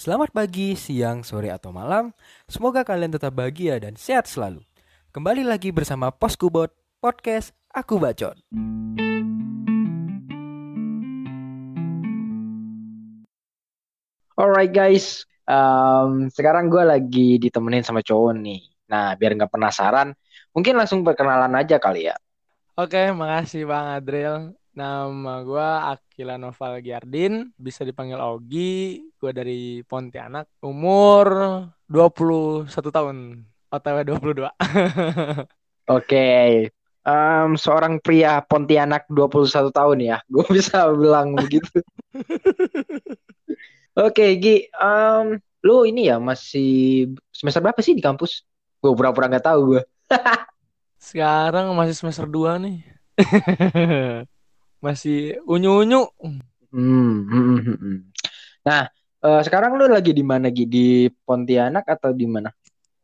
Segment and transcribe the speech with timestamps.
[0.00, 2.16] Selamat pagi, siang, sore, atau malam.
[2.48, 4.64] Semoga kalian tetap bahagia dan sehat selalu.
[5.12, 6.72] Kembali lagi bersama Poskubot
[7.04, 8.32] Podcast Aku Bacot.
[14.40, 18.64] Alright guys, um, sekarang gue lagi ditemenin sama cowok nih.
[18.88, 20.16] Nah, biar nggak penasaran,
[20.56, 22.16] mungkin langsung perkenalan aja kali ya.
[22.72, 24.56] Oke, makasih Bang Adriel.
[24.70, 29.02] Nama gue Akila Noval Giardin, bisa dipanggil Ogi.
[29.18, 31.26] Gue dari Pontianak, umur
[31.90, 34.46] 21 tahun, OTW 22.
[35.98, 36.26] Oke,
[37.02, 41.82] um, seorang pria Pontianak 21 tahun ya, gue bisa bilang begitu.
[44.06, 45.34] Oke, Gi, um,
[45.66, 48.46] lu ini ya masih semester berapa sih di kampus?
[48.78, 49.82] Gue pura-pura nggak tahu gue.
[51.02, 52.78] Sekarang masih semester 2 nih.
[54.84, 56.02] Masih unyu-unyu.
[56.70, 57.98] Hmm, hmm, hmm, hmm.
[58.66, 58.82] Nah,
[59.24, 60.64] uh, sekarang lu lagi di mana Gi?
[60.68, 62.50] Di Pontianak atau di mana?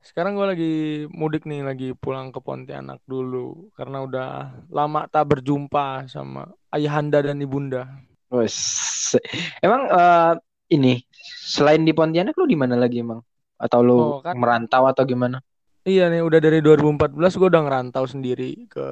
[0.06, 0.72] Sekarang gue lagi
[1.10, 4.28] mudik nih, lagi pulang ke Pontianak dulu karena udah
[4.70, 7.90] lama tak berjumpa sama ayahanda dan ibunda.
[8.30, 9.14] Wes,
[9.62, 10.34] emang uh,
[10.70, 11.02] ini
[11.46, 13.18] selain di Pontianak lu di mana lagi emang?
[13.58, 15.42] Atau lu Oh, kan merantau atau gimana?
[15.86, 18.84] iya nih udah dari 2014 gue udah ngerantau sendiri ke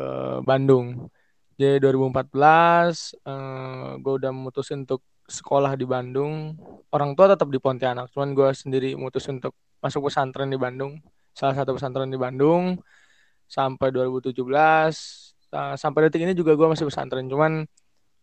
[0.47, 1.11] Bandung.
[1.55, 6.59] Jadi 2014 eh, gue udah memutusin untuk sekolah di Bandung.
[6.91, 10.99] Orang tua tetap di Pontianak, cuman gue sendiri mutusin untuk masuk pesantren di Bandung.
[11.35, 12.79] Salah satu pesantren di Bandung
[13.47, 14.35] sampai 2017
[15.55, 17.27] eh, sampai detik ini juga gue masih pesantren.
[17.31, 17.63] Cuman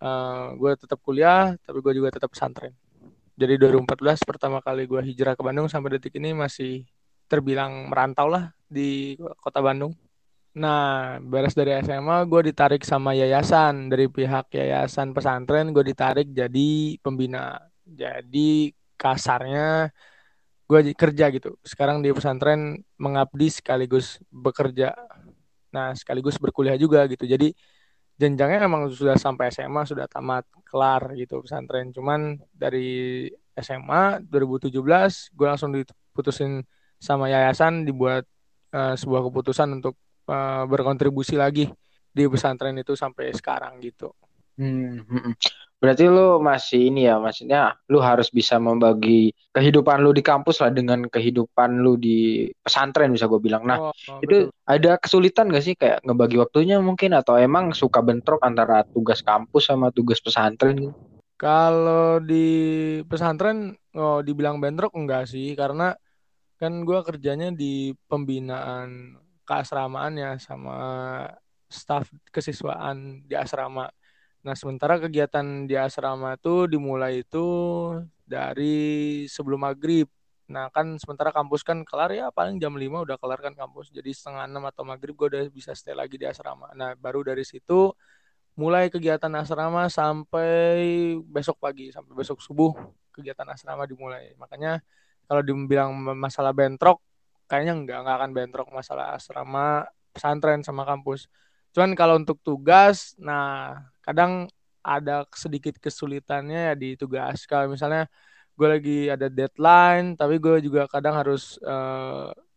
[0.03, 2.75] eh, gue tetap kuliah, tapi gue juga tetap pesantren.
[3.39, 6.85] Jadi 2014 pertama kali gue hijrah ke Bandung sampai detik ini masih
[7.31, 9.95] terbilang merantau lah di kota Bandung.
[10.51, 13.87] Nah, beres dari SMA, gue ditarik sama yayasan.
[13.87, 17.55] Dari pihak yayasan pesantren, gue ditarik jadi pembina.
[17.87, 19.91] Jadi kasarnya
[20.69, 21.55] gue kerja gitu.
[21.63, 24.91] Sekarang di pesantren mengabdi sekaligus bekerja.
[25.71, 27.23] Nah, sekaligus berkuliah juga gitu.
[27.23, 27.55] Jadi
[28.19, 31.95] jenjangnya emang sudah sampai SMA, sudah tamat, kelar gitu pesantren.
[31.95, 36.63] Cuman dari SMA 2017, gue langsung diputusin
[36.99, 38.27] sama yayasan dibuat
[38.75, 39.95] uh, sebuah keputusan untuk
[40.27, 41.69] uh, berkontribusi lagi
[42.11, 44.11] di pesantren itu sampai sekarang gitu.
[44.59, 45.33] Hmm, hmm, hmm.
[45.81, 50.69] Berarti lu masih ini ya, maksudnya lu harus bisa membagi kehidupan lu di kampus lah
[50.69, 53.65] dengan kehidupan lu di pesantren bisa gue bilang.
[53.65, 54.69] Nah, Oh, oh, itu betul.
[54.69, 59.73] ada kesulitan gak sih kayak ngebagi waktunya mungkin atau emang suka bentrok antara tugas kampus
[59.73, 60.93] sama tugas pesantren gitu?
[61.41, 62.45] Kalau di
[63.09, 65.97] pesantren, oh, dibilang bentrok enggak sih, karena
[66.61, 69.17] kan gue kerjanya di pembinaan
[69.51, 70.79] keasramaan ya sama
[71.67, 73.91] staf kesiswaan di asrama.
[74.47, 77.47] Nah, sementara kegiatan di asrama itu dimulai itu
[78.23, 80.07] dari sebelum maghrib.
[80.51, 83.91] Nah, kan sementara kampus kan kelar ya paling jam 5 udah kelar kan kampus.
[83.91, 86.71] Jadi setengah 6 atau maghrib gue udah bisa stay lagi di asrama.
[86.75, 87.91] Nah, baru dari situ
[88.55, 92.71] mulai kegiatan asrama sampai besok pagi, sampai besok subuh
[93.15, 94.35] kegiatan asrama dimulai.
[94.35, 94.83] Makanya
[95.27, 96.99] kalau dibilang masalah bentrok,
[97.51, 99.83] kayaknya enggak, enggak akan bentrok masalah asrama,
[100.15, 101.27] pesantren sama kampus.
[101.75, 103.75] Cuman kalau untuk tugas, nah
[104.05, 104.47] kadang
[104.83, 107.43] ada sedikit kesulitannya ya di tugas.
[107.49, 108.07] Kalau misalnya
[108.57, 111.59] gue lagi ada deadline, tapi gue juga kadang harus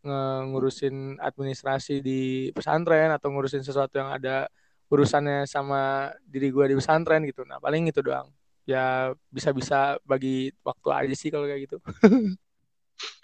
[0.04, 4.48] nge- ngurusin administrasi di pesantren atau ngurusin sesuatu yang ada
[4.92, 7.42] urusannya sama diri gue di pesantren gitu.
[7.48, 8.28] Nah paling itu doang.
[8.68, 11.76] Ya bisa-bisa bagi waktu aja sih kalau kayak gitu.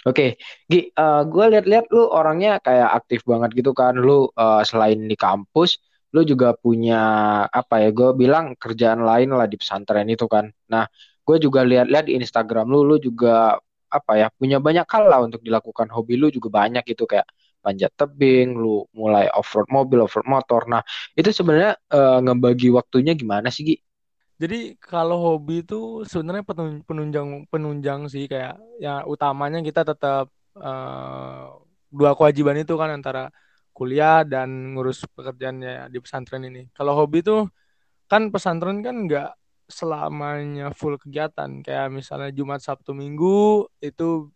[0.08, 0.40] Oke,
[0.72, 0.78] Gi,
[1.32, 3.92] gue lihat-lihat lu orangnya kayak aktif banget gitu kan.
[4.00, 5.76] Lu eh, selain di kampus,
[6.16, 6.96] lu juga punya
[7.52, 7.88] apa ya?
[7.92, 10.48] Gue bilang kerjaan lain lah di pesantren itu kan.
[10.72, 10.88] Nah,
[11.26, 13.60] gue juga lihat-lihat di Instagram lu, lu juga
[13.92, 14.26] apa ya?
[14.32, 15.86] Punya banyak hal lah untuk dilakukan.
[15.92, 17.28] Hobi lu juga banyak gitu kayak
[17.60, 20.64] panjat tebing, lu mulai off-road mobil, off-road motor.
[20.64, 20.80] Nah,
[21.12, 23.76] itu sebenarnya eh, ngebagi waktunya gimana sih, Gi?
[24.40, 31.44] Jadi kalau hobi itu sebenarnya penun- penunjang penunjang sih kayak ya utamanya kita tetap eh,
[31.92, 33.28] dua kewajiban itu kan antara
[33.76, 36.62] kuliah dan ngurus pekerjaannya di pesantren ini.
[36.72, 37.44] Kalau hobi itu
[38.10, 39.30] kan pesantren kan nggak
[39.70, 44.32] selamanya full kegiatan kayak misalnya Jumat Sabtu Minggu itu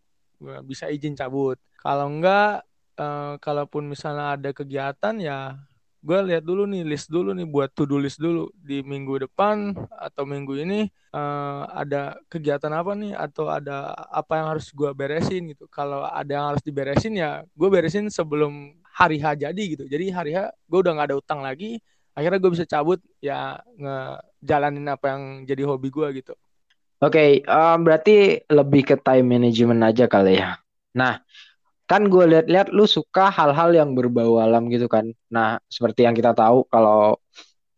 [0.69, 1.57] bisa izin cabut.
[1.81, 2.65] Kalau enggak
[3.01, 5.59] eh, kalaupun misalnya ada kegiatan ya
[6.05, 8.53] gue lihat dulu nih list dulu nih buat to do list dulu.
[8.61, 13.17] Di minggu depan atau minggu ini eh, ada kegiatan apa nih?
[13.17, 15.65] Atau ada apa yang harus gue beresin gitu.
[15.73, 19.89] Kalau ada yang harus diberesin ya gue beresin sebelum hari H jadi gitu.
[19.89, 21.81] Jadi hari H gue udah nggak ada utang lagi.
[22.13, 26.37] Akhirnya gue bisa cabut ya ngejalanin apa yang jadi hobi gue gitu.
[27.03, 30.57] Oke, um, berarti lebih ke time management aja kali ya.
[30.95, 31.21] Nah,
[31.85, 35.13] kan gue lihat-lihat lu suka hal-hal yang berbau alam gitu kan.
[35.29, 37.21] Nah, seperti yang kita tahu kalau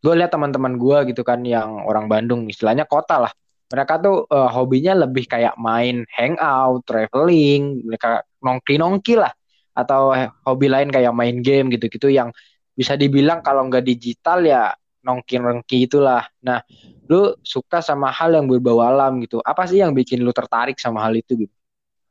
[0.03, 3.33] gue lihat teman-teman gue gitu kan yang orang Bandung, istilahnya kota lah.
[3.67, 9.35] Mereka tuh uh, hobinya lebih kayak main hangout, traveling, mereka nongki-nongki lah.
[9.75, 10.15] Atau
[10.47, 12.31] hobi lain kayak main game gitu-gitu yang
[12.79, 14.71] bisa dibilang kalau nggak digital ya
[15.03, 16.23] nongki-nongki itulah.
[16.47, 16.63] Nah,
[17.11, 19.43] lu suka sama hal yang berbau alam gitu.
[19.43, 21.55] Apa sih yang bikin lu tertarik sama hal itu gitu?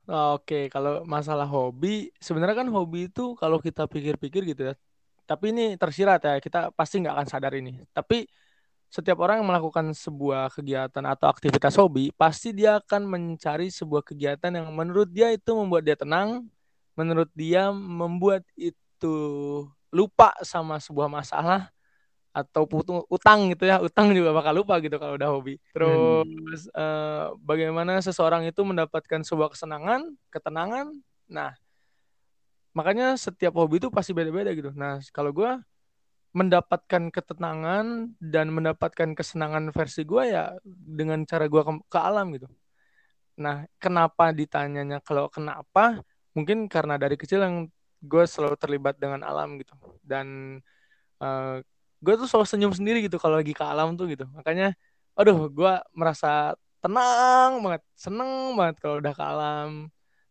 [0.05, 4.73] Oke, kalau masalah hobi, sebenarnya kan hobi itu kalau kita pikir-pikir gitu ya.
[5.25, 7.81] Tapi ini tersirat ya, kita pasti nggak akan sadar ini.
[7.89, 8.29] Tapi
[8.93, 14.53] setiap orang yang melakukan sebuah kegiatan atau aktivitas hobi, pasti dia akan mencari sebuah kegiatan
[14.53, 16.45] yang menurut dia itu membuat dia tenang,
[16.93, 19.17] menurut dia membuat itu
[19.89, 21.74] lupa sama sebuah masalah,
[22.35, 23.79] atau putung utang gitu ya.
[23.79, 25.55] Utang juga bakal lupa gitu kalau udah hobi.
[25.71, 26.75] Terus hmm.
[26.75, 30.91] uh, bagaimana seseorang itu mendapatkan sebuah kesenangan ketenangan.
[31.31, 31.55] Nah
[32.75, 34.75] makanya setiap hobi itu pasti beda-beda gitu.
[34.75, 35.51] Nah kalau gue
[36.35, 42.51] mendapatkan ketenangan dan mendapatkan kesenangan versi gue ya dengan cara gue ke, ke alam gitu.
[43.39, 46.03] Nah kenapa ditanyanya kalau kenapa?
[46.35, 47.71] Mungkin karena dari kecil yang
[48.03, 49.71] gue selalu terlibat dengan alam gitu.
[50.03, 50.59] Dan
[51.23, 51.63] uh,
[52.05, 54.29] gue tuh selalu senyum sendiri gitu kalau lagi ke alam tuh gitu.
[54.37, 54.77] Makanya
[55.17, 56.53] aduh gue merasa
[56.83, 59.69] tenang banget seneng banget kalau udah ke alam.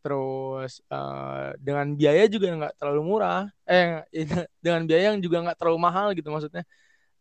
[0.04, 3.50] Terus uh, dengan biaya juga nggak terlalu murah.
[3.66, 4.06] Eh
[4.64, 6.62] dengan biaya yang juga nggak terlalu mahal gitu maksudnya.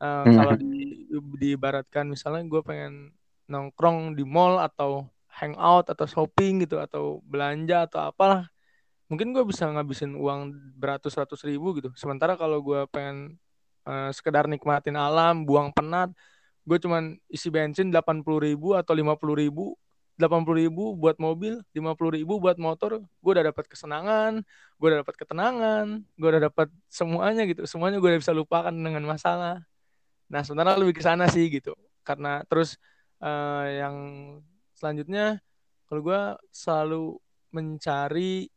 [0.03, 0.35] Uh, hmm.
[0.35, 1.07] kalau di,
[1.39, 3.15] diibaratkan misalnya gue pengen
[3.47, 8.53] nongkrong di mall atau hangout atau shopping gitu atau belanja atau apalah
[9.13, 11.93] mungkin gue bisa ngabisin uang beratus-ratus ribu gitu.
[11.93, 13.37] Sementara kalau gue pengen
[13.87, 16.11] uh, sekedar nikmatin alam buang penat.
[16.63, 19.75] Gue cuman isi bensin delapan puluh ribu atau lima puluh ribu
[20.13, 23.03] delapan puluh ribu buat mobil lima puluh ribu buat motor.
[23.19, 24.45] Gue udah dapat kesenangan
[24.79, 25.85] gue udah dapat ketenangan
[26.15, 27.67] gue udah dapat semuanya gitu.
[27.67, 29.59] Semuanya gue udah bisa lupakan dengan masalah.
[30.31, 31.75] Nah sebenarnya lebih ke sana sih gitu.
[32.07, 32.79] Karena terus
[33.19, 33.95] uh, yang
[34.75, 35.43] selanjutnya
[35.89, 37.03] kalau gue selalu
[37.53, 38.47] mencari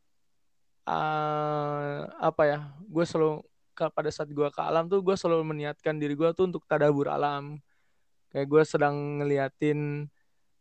[0.87, 3.45] uh, apa ya gue selalu
[3.93, 7.61] pada saat gue ke alam tuh gue selalu meniatkan diri gue tuh untuk tadabur alam.
[8.33, 10.09] Kayak gue sedang ngeliatin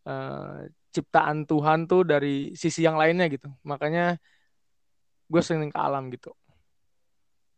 [0.06, 3.48] uh, ciptaan Tuhan tuh dari sisi yang lainnya gitu.
[3.64, 4.16] Makanya
[5.28, 6.32] gue sering ke alam gitu.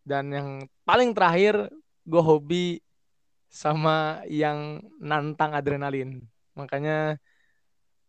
[0.08, 0.50] Dan yang
[0.88, 1.68] paling terakhir
[2.08, 2.80] gue hobi
[3.52, 6.24] sama yang nantang adrenalin.
[6.56, 7.20] Makanya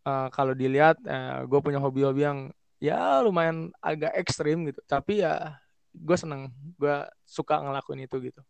[0.07, 2.39] uh, kalau dilihat uh, gue punya hobi-hobi yang
[2.79, 4.81] ya lumayan agak ekstrim gitu.
[4.87, 5.59] Tapi ya
[5.95, 8.41] gue seneng gue suka ngelakuin itu gitu.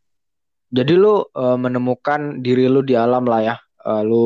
[0.68, 3.56] Jadi lu uh, menemukan diri lu di alam lah ya.
[3.80, 4.24] Uh, lu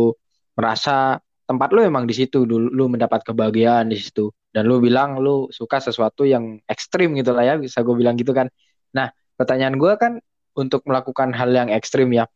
[0.59, 4.33] merasa tempat lu emang di situ dulu lu mendapat kebahagiaan di situ.
[4.53, 8.35] Dan lu bilang lu suka sesuatu yang ekstrim gitu lah ya bisa gue bilang gitu
[8.35, 8.51] kan.
[8.93, 10.19] Nah pertanyaan gue kan
[10.53, 12.29] untuk melakukan hal yang ekstrim ya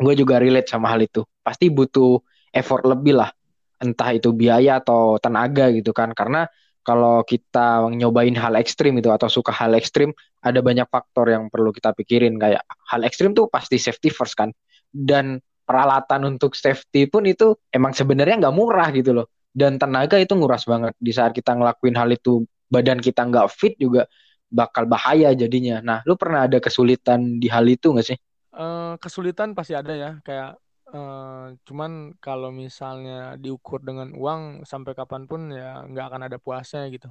[0.00, 1.22] gue juga relate sama hal itu.
[1.44, 2.18] Pasti butuh
[2.50, 3.30] effort lebih lah.
[3.78, 6.10] Entah itu biaya atau tenaga gitu kan.
[6.16, 6.48] Karena
[6.84, 10.12] kalau kita nyobain hal ekstrim itu atau suka hal ekstrim
[10.44, 12.36] ada banyak faktor yang perlu kita pikirin.
[12.36, 14.52] Kayak hal ekstrim tuh pasti safety first kan.
[14.92, 19.32] Dan peralatan untuk safety pun itu emang sebenarnya nggak murah gitu loh.
[19.48, 20.92] Dan tenaga itu nguras banget.
[21.00, 24.04] Di saat kita ngelakuin hal itu badan kita nggak fit juga
[24.52, 25.80] bakal bahaya jadinya.
[25.80, 28.18] Nah lu pernah ada kesulitan di hal itu nggak sih?
[28.54, 30.10] Uh, kesulitan pasti ada ya.
[30.20, 30.60] Kayak
[30.94, 36.86] Uh, cuman kalau misalnya diukur dengan uang sampai kapan pun ya nggak akan ada puasnya
[36.86, 37.10] gitu.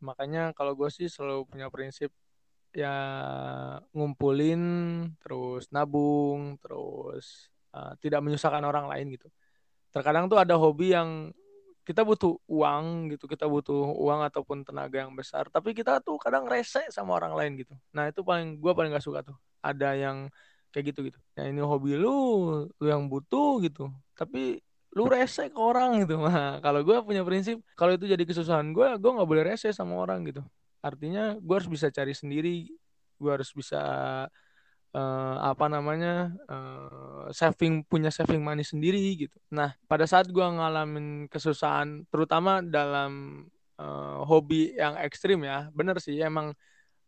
[0.00, 2.08] Makanya kalau gue sih selalu punya prinsip
[2.72, 2.94] ya
[3.92, 4.62] ngumpulin,
[5.20, 9.28] terus nabung, terus uh, tidak menyusahkan orang lain gitu.
[9.92, 11.28] Terkadang tuh ada hobi yang
[11.84, 16.44] kita butuh uang gitu, kita butuh uang ataupun tenaga yang besar, tapi kita tuh kadang
[16.48, 17.76] rese sama orang lain gitu.
[17.92, 19.36] Nah itu paling gue paling gak suka tuh.
[19.60, 20.32] Ada yang
[20.78, 21.18] kayak gitu gitu.
[21.34, 22.14] Ya ini hobi lu
[22.78, 23.90] lu yang butuh gitu.
[24.14, 24.62] Tapi
[24.94, 26.14] lu rese ke orang gitu.
[26.22, 29.98] Nah kalau gue punya prinsip kalau itu jadi kesusahan gue gue nggak boleh rese sama
[29.98, 30.46] orang gitu.
[30.78, 32.70] Artinya gue harus bisa cari sendiri
[33.18, 33.82] gue harus bisa
[34.94, 39.34] uh, apa namanya uh, saving punya saving money sendiri gitu.
[39.50, 43.42] Nah pada saat gue ngalamin kesusahan terutama dalam
[43.82, 46.54] uh, hobi yang ekstrim ya bener sih emang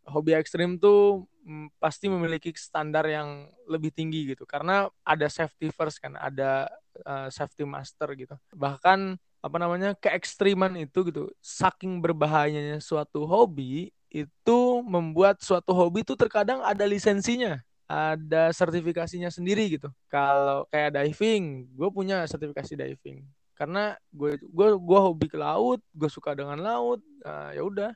[0.07, 4.45] hobi ekstrim tuh mm, pasti memiliki standar yang lebih tinggi gitu.
[4.49, 6.69] Karena ada safety first kan ada
[7.05, 8.35] uh, safety master gitu.
[8.55, 16.13] Bahkan apa namanya keekstriman itu gitu saking berbahayanya suatu hobi itu membuat suatu hobi itu
[16.13, 17.57] terkadang ada lisensinya
[17.91, 19.91] ada sertifikasinya sendiri gitu.
[20.07, 23.27] Kalau kayak diving gue punya sertifikasi diving.
[23.59, 27.91] Karena gue gue gue hobi ke laut gue suka dengan laut uh, ya udah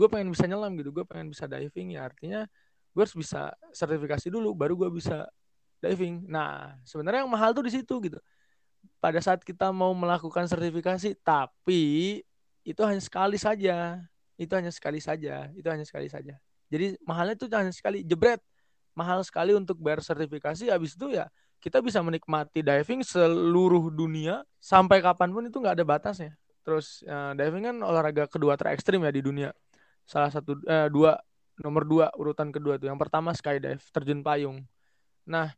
[0.00, 2.48] gue pengen bisa nyelam gitu gue pengen bisa diving ya artinya
[2.96, 5.28] gue harus bisa sertifikasi dulu baru gue bisa
[5.80, 6.28] diving.
[6.28, 8.18] Nah sebenarnya yang mahal tuh di situ gitu.
[9.00, 12.20] Pada saat kita mau melakukan sertifikasi tapi
[12.64, 14.00] itu hanya sekali saja.
[14.40, 16.36] Itu hanya sekali saja itu hanya sekali saja.
[16.70, 18.40] Jadi mahalnya itu hanya sekali jebret.
[18.96, 21.30] Mahal sekali untuk bayar sertifikasi habis itu ya
[21.62, 24.42] kita bisa menikmati diving seluruh dunia.
[24.60, 26.32] Sampai kapan pun itu nggak ada batasnya.
[26.66, 29.50] Terus uh, diving kan olahraga kedua terekstrim ya di dunia
[30.10, 31.14] salah satu uh, dua
[31.62, 32.90] nomor dua urutan kedua tuh.
[32.90, 34.66] Yang pertama skydive terjun payung.
[35.22, 35.54] Nah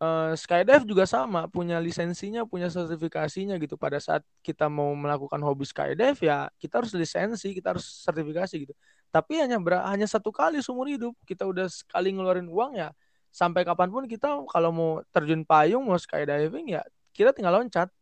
[0.00, 3.76] uh, skydive juga sama punya lisensinya punya sertifikasinya gitu.
[3.76, 8.72] Pada saat kita mau melakukan hobi skydive ya kita harus lisensi kita harus sertifikasi gitu.
[9.12, 11.12] Tapi hanya ber hanya satu kali seumur hidup.
[11.28, 12.88] Kita udah sekali ngeluarin uang ya
[13.28, 16.82] sampai kapan pun kita kalau mau terjun payung mau skydiving ya
[17.12, 17.92] kita tinggal loncat.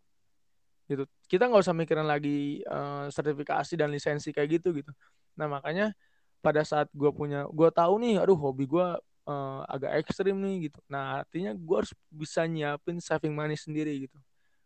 [0.87, 1.07] Gitu.
[1.27, 4.91] Kita nggak usah mikirin lagi uh, sertifikasi dan lisensi kayak gitu gitu
[5.39, 5.93] nah makanya
[6.41, 8.87] pada saat gue punya gue tahu nih aduh hobi gue
[9.29, 10.81] uh, agak ekstrim nih gitu.
[10.89, 14.19] Nah artinya gue harus bisa nyiapin saving money sendiri gitu.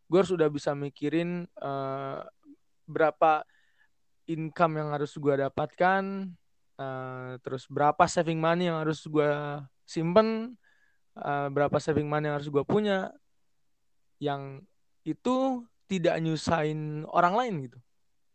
[0.07, 2.23] Gue harus udah bisa mikirin uh,
[2.85, 3.43] berapa
[4.29, 6.05] income yang harus gue dapatkan,
[6.81, 9.31] uh, terus berapa saving money yang harus gue
[9.85, 10.57] simpen,
[11.17, 13.13] uh, berapa saving money yang harus gue punya,
[14.21, 14.65] yang
[15.05, 17.79] itu tidak nyusahin orang lain gitu,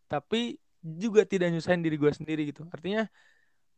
[0.06, 2.64] tapi juga tidak nyusahin diri gue sendiri gitu.
[2.72, 3.08] Artinya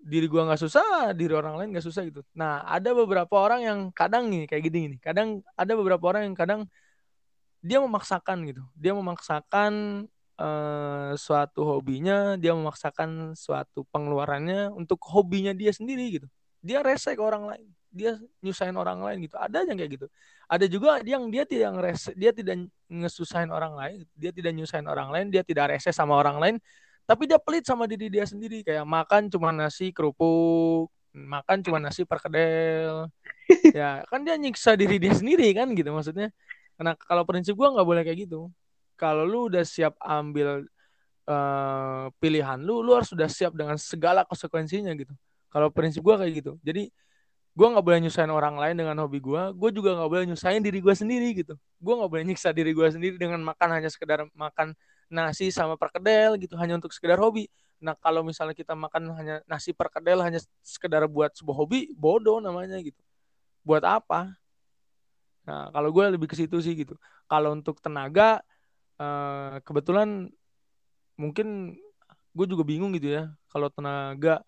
[0.01, 2.25] diri gua nggak susah, diri orang lain nggak susah gitu.
[2.33, 4.99] Nah, ada beberapa orang yang kadang nih kayak gini nih.
[4.99, 6.61] Kadang ada beberapa orang yang kadang
[7.61, 8.65] dia memaksakan gitu.
[8.73, 9.73] Dia memaksakan
[10.41, 16.27] uh, suatu hobinya, dia memaksakan suatu pengeluarannya untuk hobinya dia sendiri gitu.
[16.65, 17.69] Dia rese orang lain.
[17.93, 19.37] Dia nyusahin orang lain gitu.
[19.37, 20.07] Ada yang kayak gitu.
[20.49, 25.07] Ada juga yang dia tidak ngerese, dia tidak ngesusahin orang lain, dia tidak nyusahin orang
[25.07, 26.55] lain, dia tidak rese sama orang lain,
[27.09, 32.07] tapi dia pelit sama diri dia sendiri kayak makan cuma nasi kerupuk makan cuma nasi
[32.07, 33.07] perkedel.
[33.75, 36.31] Ya kan dia nyiksa diri dia sendiri kan gitu maksudnya.
[36.79, 38.47] Karena kalau prinsip gua nggak boleh kayak gitu.
[38.95, 40.63] Kalau lu udah siap ambil
[41.27, 45.11] uh, pilihan lu lu harus sudah siap dengan segala konsekuensinya gitu.
[45.51, 46.55] Kalau prinsip gua kayak gitu.
[46.63, 46.87] Jadi
[47.51, 50.79] gue nggak boleh nyusahin orang lain dengan hobi gue gue juga nggak boleh nyusahin diri
[50.79, 51.59] gue sendiri gitu.
[51.83, 54.71] Gue nggak boleh nyiksa diri gue sendiri dengan makan hanya sekedar makan
[55.11, 57.51] nasi sama perkedel gitu hanya untuk sekedar hobi.
[57.83, 62.79] Nah kalau misalnya kita makan hanya nasi perkedel hanya sekedar buat sebuah hobi, bodoh namanya
[62.79, 62.97] gitu.
[63.67, 64.31] Buat apa?
[65.45, 66.95] Nah kalau gue lebih ke situ sih gitu.
[67.27, 68.39] Kalau untuk tenaga,
[69.01, 70.31] eh, kebetulan
[71.19, 71.75] mungkin
[72.31, 74.41] gue juga bingung gitu ya kalau tenaga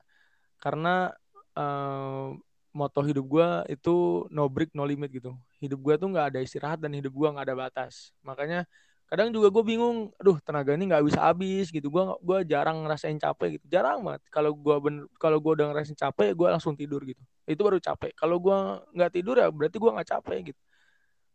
[0.64, 1.12] karena
[1.58, 2.28] eh,
[2.74, 5.36] moto hidup gue itu no break no limit gitu.
[5.62, 8.12] Hidup gue tuh nggak ada istirahat dan hidup gue nggak ada batas.
[8.26, 8.66] Makanya
[9.14, 11.86] kadang juga gue bingung aduh tenaga ini nggak bisa habis gitu.
[11.94, 13.66] Gue gue jarang ngerasain capek gitu.
[13.70, 14.26] Jarang banget.
[14.34, 17.22] Kalau gue ben kalau gue udah ngerasain capek gue langsung tidur gitu.
[17.46, 18.18] Itu baru capek.
[18.18, 18.58] Kalau gue
[18.98, 20.62] nggak tidur ya berarti gue nggak capek gitu.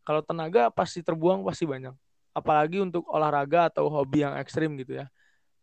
[0.02, 1.94] Kalau tenaga pasti terbuang pasti banyak.
[2.35, 5.06] Apalagi untuk olahraga atau hobi yang ekstrim gitu ya.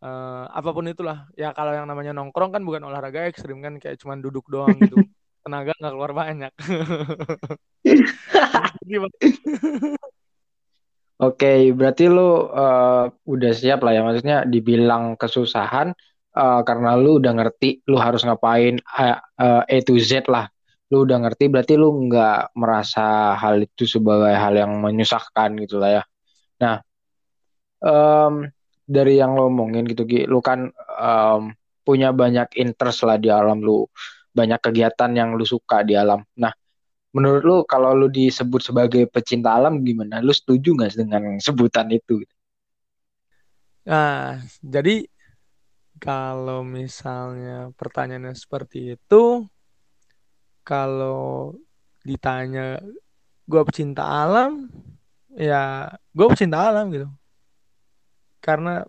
[0.00, 1.28] Uh, apa pun itulah.
[1.36, 4.96] Ya kalau yang namanya nongkrong kan bukan olahraga ekstrim kan kayak cuman duduk doang gitu.
[5.44, 6.52] Tenaga nggak keluar banyak
[11.16, 15.96] Oke, berarti lu uh, udah siap lah ya, maksudnya dibilang kesusahan
[16.36, 20.44] uh, karena lu udah ngerti lu harus ngapain uh, uh, A to Z lah.
[20.92, 25.98] Lu udah ngerti, berarti lu nggak merasa hal itu sebagai hal yang menyusahkan gitu lah
[25.98, 26.02] ya.
[26.60, 26.76] Nah,
[27.80, 28.44] um,
[28.84, 30.68] dari yang lo omongin gitu, Ki, lu kan
[31.00, 33.88] um, punya banyak interest lah di alam lu,
[34.36, 36.20] banyak kegiatan yang lu suka di alam.
[36.36, 36.52] Nah,
[37.16, 40.20] menurut lu kalau lu disebut sebagai pecinta alam gimana?
[40.20, 42.20] Lu setuju nggak dengan sebutan itu?
[43.88, 45.08] Nah, jadi
[45.96, 49.48] kalau misalnya pertanyaannya seperti itu,
[50.60, 51.56] kalau
[52.04, 52.84] ditanya
[53.48, 54.68] gue pecinta alam,
[55.32, 57.08] ya gue pecinta alam gitu.
[58.44, 58.84] Karena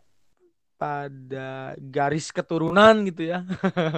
[0.78, 3.44] pada garis keturunan gitu ya.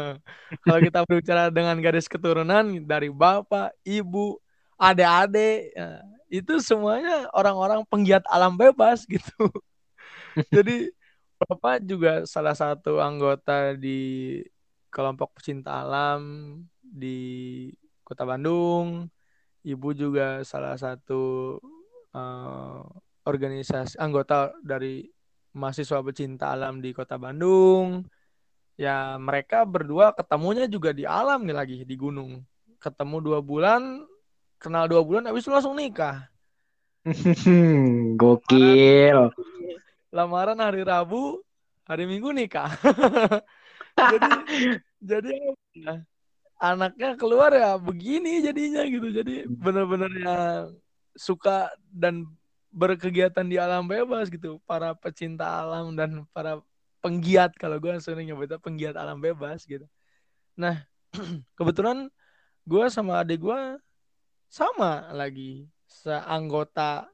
[0.66, 4.40] Kalau kita berbicara dengan garis keturunan dari bapak, ibu,
[4.80, 6.00] adik-adik, ya,
[6.32, 9.52] itu semuanya orang-orang penggiat alam bebas gitu.
[10.56, 10.88] Jadi
[11.36, 14.40] bapak juga salah satu anggota di
[14.88, 17.70] kelompok pecinta alam di
[18.08, 19.12] Kota Bandung.
[19.60, 21.60] Ibu juga salah satu
[22.16, 22.82] uh,
[23.28, 25.04] organisasi anggota dari
[25.54, 28.06] mahasiswa pecinta alam di kota Bandung.
[28.80, 32.40] Ya mereka berdua ketemunya juga di alam nih lagi di gunung.
[32.80, 34.08] Ketemu dua bulan,
[34.56, 36.32] kenal dua bulan, habis itu langsung nikah.
[38.20, 39.32] Gokil.
[40.10, 41.44] lamaran hari Rabu,
[41.86, 42.72] hari Minggu nikah.
[44.12, 44.32] jadi
[45.12, 45.34] jadi
[45.76, 45.94] ya,
[46.60, 49.12] anaknya keluar ya begini jadinya gitu.
[49.12, 50.74] Jadi benar-benar yang
[51.20, 52.26] suka dan
[52.70, 54.62] berkegiatan di alam bebas gitu.
[54.66, 56.62] Para pecinta alam dan para
[57.00, 59.88] penggiat kalau gue sering nyebutnya penggiat alam bebas gitu.
[60.60, 60.84] Nah
[61.58, 62.12] kebetulan
[62.68, 63.62] gue sama adik gue
[64.52, 67.08] sama lagi seanggota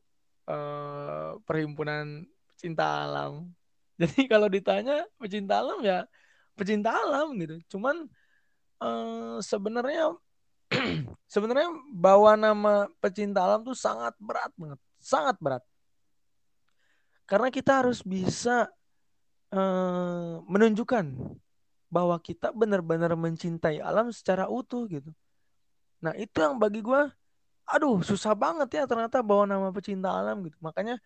[0.49, 3.51] eh, perhimpunan pecinta alam.
[4.01, 6.03] Jadi kalau ditanya pecinta alam ya
[6.57, 7.61] pecinta alam gitu.
[7.77, 8.09] Cuman
[8.81, 10.15] eh, sebenarnya
[11.33, 15.61] sebenarnya bawa nama pecinta alam tuh sangat berat banget, sangat berat.
[17.29, 18.65] Karena kita harus bisa
[19.53, 21.05] eh, menunjukkan
[21.93, 25.13] bahwa kita benar-benar mencintai alam secara utuh gitu.
[26.01, 27.01] Nah itu yang bagi gue,
[27.69, 30.57] aduh susah banget ya ternyata bawa nama pecinta alam gitu.
[30.57, 30.97] Makanya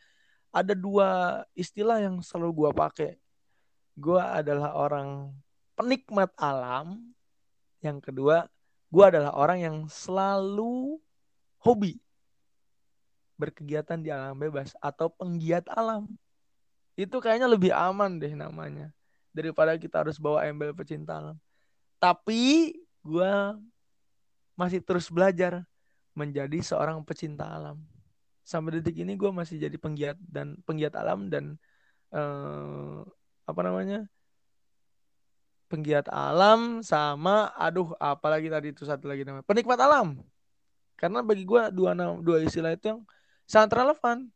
[0.55, 3.11] ada dua istilah yang selalu gue pakai.
[3.99, 5.35] Gue adalah orang
[5.75, 7.03] penikmat alam.
[7.79, 8.47] Yang kedua,
[8.91, 10.99] gue adalah orang yang selalu
[11.63, 11.99] hobi
[13.39, 16.11] berkegiatan di alam bebas atau penggiat alam.
[16.99, 18.91] Itu kayaknya lebih aman deh namanya
[19.31, 21.39] daripada kita harus bawa embel pecinta alam.
[22.03, 23.33] Tapi gue
[24.59, 25.63] masih terus belajar
[26.11, 27.79] menjadi seorang pecinta alam.
[28.43, 31.55] Sampai detik ini gue masih jadi penggiat dan penggiat alam dan
[32.11, 32.99] eh,
[33.47, 34.03] apa namanya
[35.69, 40.17] penggiat alam sama aduh apalagi tadi itu satu lagi namanya penikmat alam
[40.97, 43.01] karena bagi gue dua dua istilah itu yang
[43.49, 44.29] sangat relevan.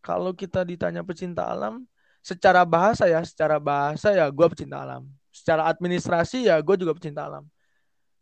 [0.00, 1.84] Kalau kita ditanya pecinta alam
[2.24, 5.04] secara bahasa ya secara bahasa ya gue pecinta alam.
[5.28, 7.44] Secara administrasi ya gue juga pecinta alam.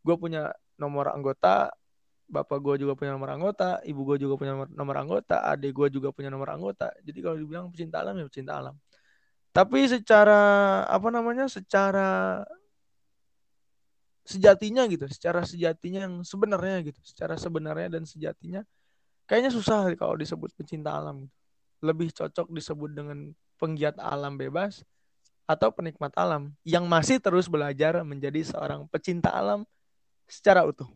[0.02, 1.70] Gue punya nomor anggota
[2.24, 6.10] bapak gue juga punya nomor anggota ibu gue juga punya nomor, anggota adik gue juga
[6.10, 6.90] punya nomor anggota.
[7.06, 8.74] Jadi kalau dibilang pecinta alam ya pecinta alam.
[9.54, 10.42] Tapi secara
[10.90, 11.46] apa namanya?
[11.46, 12.42] Secara
[14.26, 18.66] sejatinya gitu, secara sejatinya yang sebenarnya gitu, secara sebenarnya dan sejatinya
[19.24, 21.34] kayaknya susah kalau disebut pecinta alam gitu.
[21.84, 23.18] Lebih cocok disebut dengan
[23.60, 24.80] penggiat alam bebas
[25.44, 29.68] atau penikmat alam yang masih terus belajar menjadi seorang pecinta alam
[30.24, 30.88] secara utuh,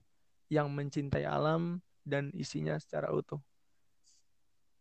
[0.48, 3.36] yang mencintai alam dan isinya secara utuh.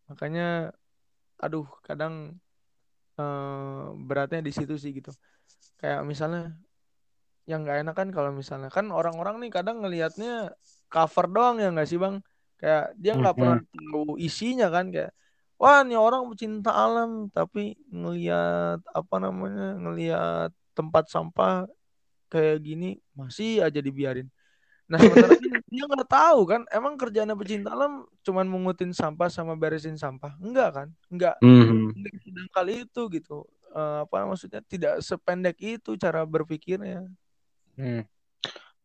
[0.08, 0.72] Makanya
[1.38, 2.40] aduh kadang
[3.20, 5.14] uh, beratnya di situ sih gitu
[5.78, 6.58] kayak misalnya
[7.46, 10.52] yang nggak enak kan kalau misalnya kan orang-orang nih kadang ngelihatnya
[10.90, 12.20] cover doang ya nggak sih bang
[12.58, 13.58] kayak dia nggak mm -hmm.
[13.58, 13.60] pernah
[13.94, 15.12] tahu isinya kan kayak
[15.58, 21.66] wah ini orang pecinta alam tapi ngelihat apa namanya ngelihat tempat sampah
[22.30, 24.30] kayak gini masih aja dibiarin
[24.88, 25.36] Nah sementara
[25.72, 30.70] dia nggak tahu kan, emang kerjaan pecinta alam cuman mengutin sampah sama beresin sampah, enggak
[30.72, 30.88] kan?
[31.12, 32.48] Enggak, mm -hmm.
[32.56, 33.44] kali itu gitu.
[33.76, 37.04] Uh, apa maksudnya tidak sependek itu cara berpikirnya.
[37.76, 38.08] Hmm.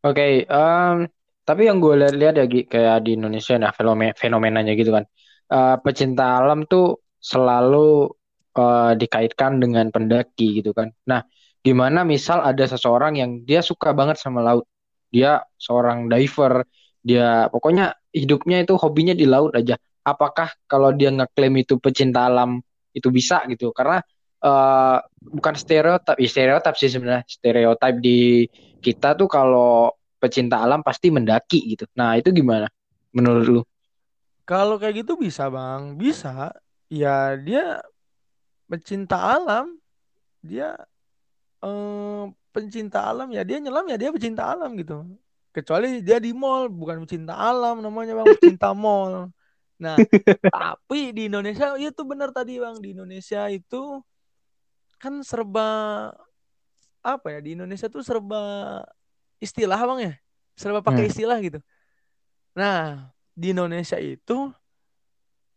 [0.02, 1.06] Oke, okay, um,
[1.52, 5.04] tapi yang gue lihat-lihat ya kayak di Indonesia nah fenomena fenomenanya gitu kan.
[5.52, 8.08] Uh, pecinta alam tuh selalu
[8.56, 10.88] uh, dikaitkan dengan pendaki gitu kan.
[11.04, 11.20] Nah,
[11.60, 14.66] gimana misal ada seseorang yang dia suka banget sama laut
[15.12, 16.66] dia seorang diver
[17.04, 22.58] dia pokoknya hidupnya itu hobinya di laut aja apakah kalau dia ngeklaim itu pecinta alam
[22.90, 24.02] itu bisa gitu karena
[24.42, 28.48] uh, bukan stereotip ya stereotip sih sebenarnya stereotip di
[28.82, 31.90] kita tuh kalau pecinta alam pasti mendaki gitu.
[31.98, 32.70] Nah itu gimana
[33.10, 33.62] menurut lu?
[34.46, 35.98] Kalau kayak gitu bisa bang.
[35.98, 36.54] Bisa.
[36.86, 37.82] Ya dia
[38.70, 39.74] pecinta alam.
[40.38, 40.78] Dia
[41.66, 43.34] eh, pencinta alam.
[43.34, 45.02] Ya dia nyelam ya dia pecinta alam gitu.
[45.50, 48.26] Kecuali dia di mall bukan pecinta alam namanya bang.
[48.38, 49.34] Pecinta mall.
[49.82, 49.98] Nah
[50.54, 52.78] tapi di Indonesia itu benar tadi bang.
[52.78, 53.98] Di Indonesia itu
[55.02, 55.66] kan serba
[57.02, 58.78] apa ya di Indonesia tuh serba
[59.42, 60.12] istilah bang ya
[60.54, 61.12] serba pakai hmm.
[61.12, 61.58] istilah gitu
[62.54, 64.54] nah di Indonesia itu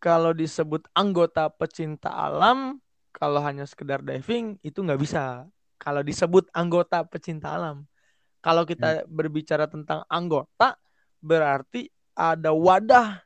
[0.02, 2.82] kalau disebut anggota pecinta alam
[3.14, 5.46] kalau hanya sekedar diving itu nggak bisa
[5.76, 7.84] kalau disebut anggota pecinta alam.
[8.40, 9.08] Kalau kita hmm.
[9.10, 10.78] berbicara tentang anggota,
[11.18, 13.20] berarti ada wadah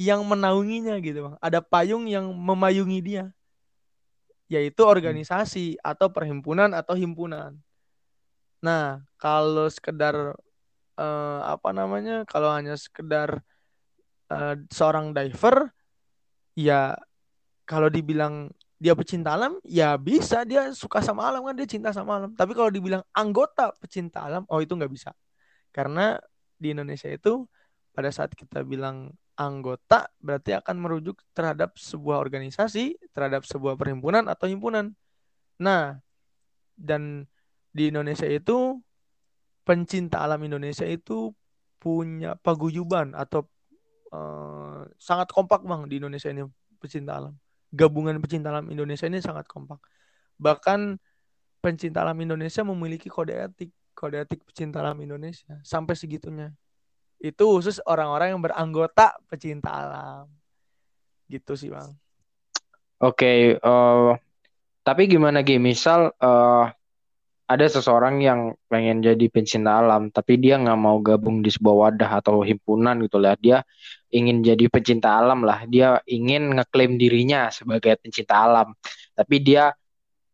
[0.00, 1.36] yang menaunginya gitu bang.
[1.42, 3.24] Ada payung yang memayungi dia,
[4.46, 4.92] yaitu hmm.
[4.92, 5.82] organisasi hmm.
[5.82, 7.56] atau perhimpunan atau himpunan.
[8.60, 10.36] Nah, kalau sekedar
[11.00, 12.28] uh, apa namanya?
[12.28, 13.40] Kalau hanya sekedar
[14.28, 15.72] uh, seorang diver,
[16.56, 16.96] ya
[17.64, 22.20] kalau dibilang dia pecinta alam, ya bisa dia suka sama alam kan dia cinta sama
[22.20, 22.30] alam.
[22.32, 25.12] Tapi kalau dibilang anggota pecinta alam, oh itu nggak bisa.
[25.72, 26.16] Karena
[26.56, 27.44] di Indonesia itu
[27.96, 34.44] pada saat kita bilang anggota berarti akan merujuk terhadap sebuah organisasi, terhadap sebuah perhimpunan atau
[34.48, 34.92] himpunan.
[35.60, 35.96] Nah,
[36.76, 37.24] dan
[37.70, 38.78] di Indonesia itu
[39.62, 41.30] pencinta alam Indonesia itu
[41.80, 43.46] punya paguyuban atau
[44.12, 46.44] uh, sangat kompak bang di Indonesia ini
[46.76, 47.34] pecinta alam.
[47.70, 49.78] Gabungan pecinta alam Indonesia ini sangat kompak.
[50.36, 50.98] Bahkan
[51.62, 56.50] pencinta alam Indonesia memiliki kode etik, kode etik pecinta alam Indonesia sampai segitunya.
[57.20, 60.26] Itu khusus orang-orang yang beranggota pecinta alam.
[61.30, 61.94] Gitu sih bang.
[63.00, 64.12] Oke, okay, uh, eh,
[64.84, 65.56] tapi gimana Gi?
[65.56, 66.68] Misal uh,
[67.50, 72.10] ada seseorang yang pengen jadi pencinta alam tapi dia nggak mau gabung di sebuah wadah
[72.22, 73.34] atau himpunan gitu lah.
[73.42, 73.66] Dia
[74.14, 75.66] ingin jadi pencinta alam lah.
[75.66, 78.70] Dia ingin ngeklaim dirinya sebagai pencinta alam.
[79.18, 79.74] Tapi dia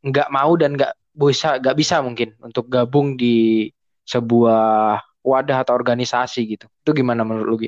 [0.04, 3.72] nggak mau dan nggak bisa nggak bisa mungkin untuk gabung di
[4.04, 6.68] sebuah wadah atau organisasi gitu.
[6.84, 7.58] Itu gimana menurut lu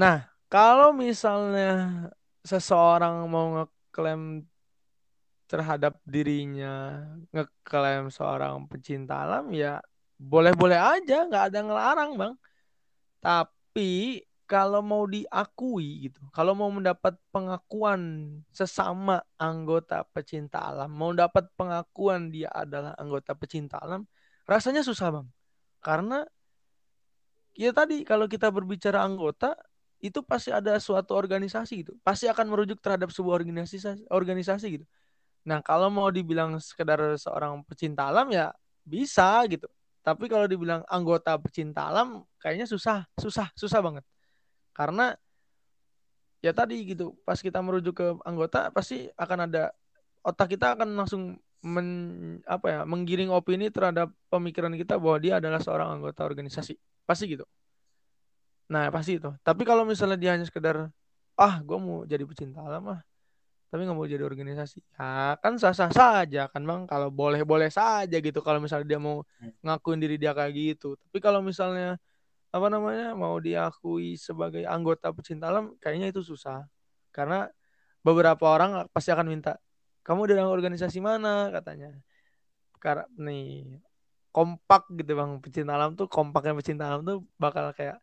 [0.00, 2.08] Nah kalau misalnya
[2.48, 4.48] seseorang mau ngeklaim
[5.52, 9.84] terhadap dirinya ngeklaim seorang pecinta alam ya
[10.16, 12.34] boleh-boleh aja nggak ada ngelarang bang.
[13.20, 18.00] Tapi kalau mau diakui gitu kalau mau mendapat pengakuan
[18.48, 24.08] sesama anggota pecinta alam mau dapat pengakuan dia adalah anggota pecinta alam
[24.48, 25.26] rasanya susah bang.
[25.84, 26.24] Karena
[27.52, 29.52] ya tadi kalau kita berbicara anggota
[30.00, 31.92] itu pasti ada suatu organisasi gitu.
[32.00, 34.86] Pasti akan merujuk terhadap sebuah organisasi organisasi gitu
[35.42, 38.54] Nah, kalau mau dibilang sekedar seorang pecinta alam ya
[38.86, 39.66] bisa gitu.
[40.02, 44.04] Tapi kalau dibilang anggota pecinta alam kayaknya susah, susah, susah banget.
[44.74, 45.14] Karena
[46.42, 49.70] ya tadi gitu, pas kita merujuk ke anggota pasti akan ada
[50.26, 51.88] otak kita akan langsung men,
[52.46, 56.74] apa ya, menggiring opini terhadap pemikiran kita bahwa dia adalah seorang anggota organisasi.
[57.06, 57.46] Pasti gitu.
[58.70, 59.30] Nah, pasti itu.
[59.46, 60.90] Tapi kalau misalnya dia hanya sekedar
[61.38, 63.00] ah, gue mau jadi pecinta alam ah,
[63.72, 64.84] tapi nggak mau jadi organisasi.
[65.00, 66.84] Ya kan sah-sah saja kan bang.
[66.84, 69.64] Kalau boleh-boleh saja gitu kalau misalnya dia mau hmm.
[69.64, 71.00] ngakuin diri dia kayak gitu.
[71.00, 71.96] Tapi kalau misalnya
[72.52, 76.68] apa namanya mau diakui sebagai anggota pecinta alam kayaknya itu susah.
[77.16, 77.48] Karena
[78.04, 79.56] beberapa orang pasti akan minta
[80.04, 81.48] kamu dari organisasi mana?
[81.48, 81.96] katanya.
[82.76, 83.80] Karena nih
[84.36, 85.40] kompak gitu bang.
[85.40, 87.96] Pecinta alam tuh kompaknya pecinta alam tuh bakal kayak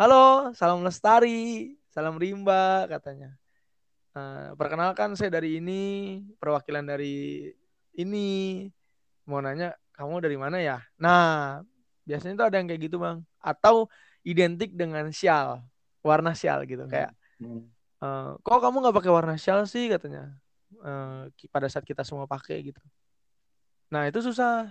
[0.00, 3.38] halo salam lestari salam rimba katanya
[4.14, 7.50] Uh, perkenalkan saya dari ini, perwakilan dari
[7.98, 8.70] ini.
[9.26, 10.78] Mau nanya, kamu dari mana ya?
[11.02, 11.58] Nah,
[12.06, 13.26] biasanya tuh ada yang kayak gitu, Bang.
[13.42, 13.90] Atau
[14.22, 15.66] identik dengan sial,
[16.00, 16.86] warna sial gitu.
[16.86, 16.92] Hmm.
[16.94, 17.10] Kayak,
[18.04, 20.30] uh, kok kamu nggak pakai warna sial sih katanya.
[20.78, 22.82] Uh, pada saat kita semua pakai gitu.
[23.90, 24.70] Nah, itu susah.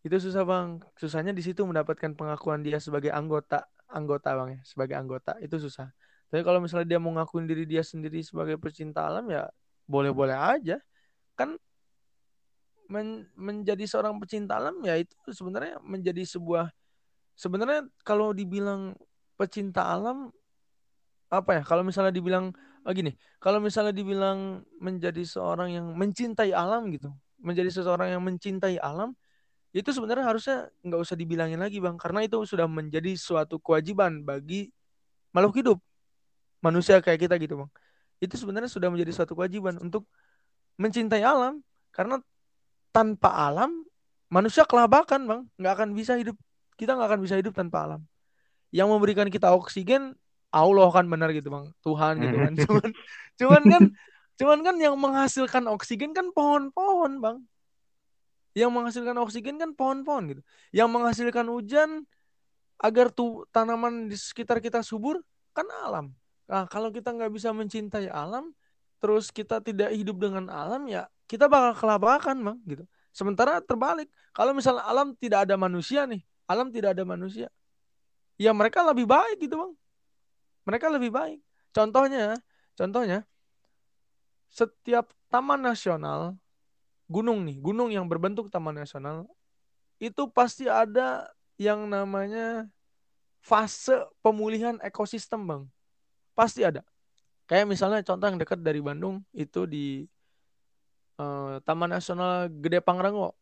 [0.00, 0.80] Itu susah, Bang.
[0.96, 5.36] Susahnya di situ mendapatkan pengakuan dia sebagai anggota, anggota, Bang ya, sebagai anggota.
[5.42, 5.92] Itu susah.
[6.26, 9.46] Tapi kalau misalnya dia mau ngakuin diri dia sendiri sebagai pecinta alam ya
[9.86, 10.76] boleh-boleh aja.
[11.38, 11.58] Kan
[12.86, 16.70] men menjadi seorang pecinta alam ya itu sebenarnya menjadi sebuah
[17.34, 18.94] sebenarnya kalau dibilang
[19.38, 20.30] pecinta alam
[21.30, 21.62] apa ya?
[21.66, 22.54] Kalau misalnya dibilang
[22.86, 27.10] oh gini kalau misalnya dibilang menjadi seorang yang mencintai alam gitu
[27.42, 29.14] menjadi seseorang yang mencintai alam
[29.76, 32.00] itu sebenarnya harusnya nggak usah dibilangin lagi bang.
[32.00, 34.72] Karena itu sudah menjadi suatu kewajiban bagi
[35.36, 35.78] makhluk hidup
[36.64, 37.70] manusia kayak kita gitu bang.
[38.20, 40.08] Itu sebenarnya sudah menjadi suatu kewajiban untuk
[40.80, 41.60] mencintai alam
[41.92, 42.20] karena
[42.92, 43.84] tanpa alam
[44.32, 45.40] manusia kelabakan bang.
[45.60, 46.36] Nggak akan bisa hidup.
[46.76, 48.00] Kita nggak akan bisa hidup tanpa alam.
[48.72, 50.16] Yang memberikan kita oksigen
[50.52, 51.72] Allah kan benar gitu bang.
[51.84, 52.52] Tuhan gitu kan.
[52.56, 52.88] Cuman
[53.36, 53.82] cuman kan
[54.36, 57.38] cuman kan yang menghasilkan oksigen kan pohon-pohon bang.
[58.56, 60.42] Yang menghasilkan oksigen kan pohon-pohon gitu.
[60.72, 62.08] Yang menghasilkan hujan
[62.80, 65.20] agar tuh tanaman di sekitar kita subur
[65.56, 66.12] kan alam
[66.46, 68.54] Nah, kalau kita nggak bisa mencintai alam,
[69.02, 72.84] terus kita tidak hidup dengan alam, ya kita bakal kelabakan, bang, gitu.
[73.10, 77.50] Sementara terbalik, kalau misalnya alam tidak ada manusia nih, alam tidak ada manusia,
[78.38, 79.72] ya mereka lebih baik gitu, bang.
[80.66, 81.42] Mereka lebih baik.
[81.74, 82.38] Contohnya,
[82.78, 83.26] contohnya,
[84.46, 86.38] setiap taman nasional,
[87.10, 89.26] gunung nih, gunung yang berbentuk taman nasional,
[89.98, 91.26] itu pasti ada
[91.58, 92.70] yang namanya
[93.42, 95.64] fase pemulihan ekosistem, bang
[96.36, 96.84] Pasti ada.
[97.48, 100.04] Kayak misalnya contoh yang dekat dari Bandung itu di
[101.16, 103.32] uh, Taman Nasional Gede Pangrango.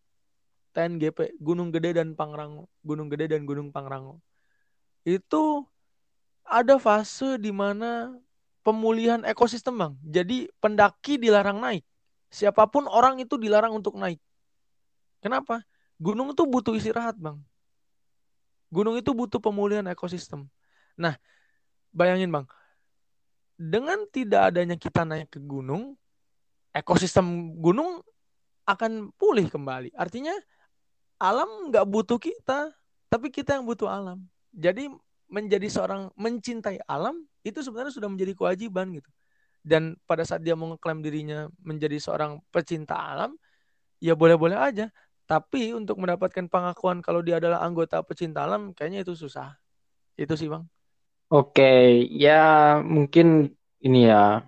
[0.75, 2.71] TNGP, Gunung Gede dan Pangrango.
[2.87, 4.23] Gunung Gede dan Gunung Pangrango.
[5.03, 5.67] Itu
[6.47, 8.15] ada fase di mana
[8.67, 9.95] pemulihan ekosistem, Bang.
[10.03, 11.87] Jadi pendaki dilarang naik.
[12.31, 14.19] Siapa pun orang itu dilarang untuk naik.
[15.23, 15.63] Kenapa?
[15.99, 17.39] Gunung itu butuh istirahat, Bang.
[18.75, 20.51] Gunung itu butuh pemulihan ekosistem.
[20.99, 21.15] Nah,
[21.95, 22.47] bayangin bang,
[23.55, 25.95] dengan tidak adanya kita naik ke gunung,
[26.75, 28.03] ekosistem gunung
[28.67, 29.95] akan pulih kembali.
[29.95, 30.35] Artinya
[31.21, 32.75] alam nggak butuh kita,
[33.07, 34.27] tapi kita yang butuh alam.
[34.51, 34.91] Jadi
[35.31, 39.11] menjadi seorang mencintai alam itu sebenarnya sudah menjadi kewajiban gitu.
[39.65, 43.33] Dan pada saat dia mau ngeklaim dirinya menjadi seorang pecinta alam,
[44.03, 44.93] ya boleh-boleh aja.
[45.25, 49.57] Tapi untuk mendapatkan pengakuan kalau dia adalah anggota pecinta alam, kayaknya itu susah.
[50.21, 50.69] Itu sih bang.
[51.35, 51.63] Oke,
[52.23, 52.33] ya
[52.95, 53.27] mungkin
[53.87, 54.47] ini ya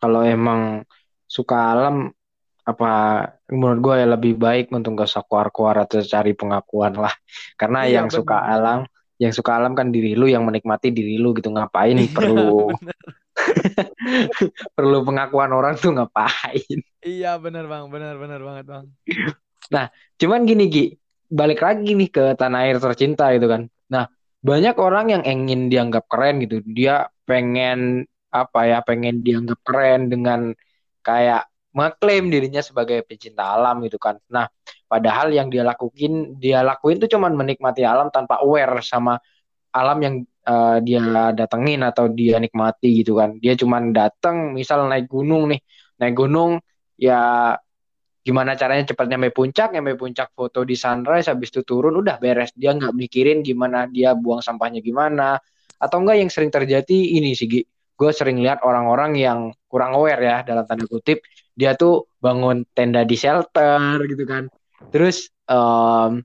[0.00, 0.60] kalau emang
[1.36, 1.94] suka alam
[2.70, 2.86] apa
[3.50, 7.14] menurut gue ya lebih baik untuk gak usah keluar-keluar atau cari pengakuan lah.
[7.60, 8.14] Karena Iya yang benar.
[8.16, 8.78] suka alam,
[9.22, 12.78] yang suka alam kan diri lu yang menikmati diri lu gitu ngapain Iya perlu
[14.76, 16.78] perlu pengakuan orang tuh ngapain.
[17.06, 18.86] Iya benar bang, benar benar banget bang.
[19.74, 19.86] Nah,
[20.20, 20.84] cuman gini Gi,
[21.28, 23.62] balik lagi nih ke tanah air tercinta gitu kan.
[24.38, 26.62] Banyak orang yang ingin dianggap keren gitu.
[26.62, 30.54] Dia pengen apa ya, pengen dianggap keren dengan
[31.02, 34.18] kayak mengklaim dirinya sebagai pecinta alam gitu kan.
[34.30, 34.48] Nah,
[34.90, 39.20] padahal yang dia lakuin, dia lakuin tuh cuman menikmati alam tanpa aware sama
[39.74, 40.14] alam yang
[40.48, 41.00] uh, dia
[41.36, 43.36] datengin atau dia nikmati gitu kan.
[43.38, 45.60] Dia cuman datang, misal naik gunung nih,
[46.00, 46.58] naik gunung
[46.98, 47.54] ya
[48.28, 52.52] gimana caranya cepat nyampe puncak, nyampe puncak foto di sunrise, habis itu turun udah beres.
[52.52, 55.40] Dia nggak mikirin gimana dia buang sampahnya gimana.
[55.80, 60.36] Atau enggak yang sering terjadi ini sih, gue sering lihat orang-orang yang kurang aware ya
[60.44, 61.24] dalam tanda kutip,
[61.56, 64.52] dia tuh bangun tenda di shelter gitu kan.
[64.92, 66.20] Terus um,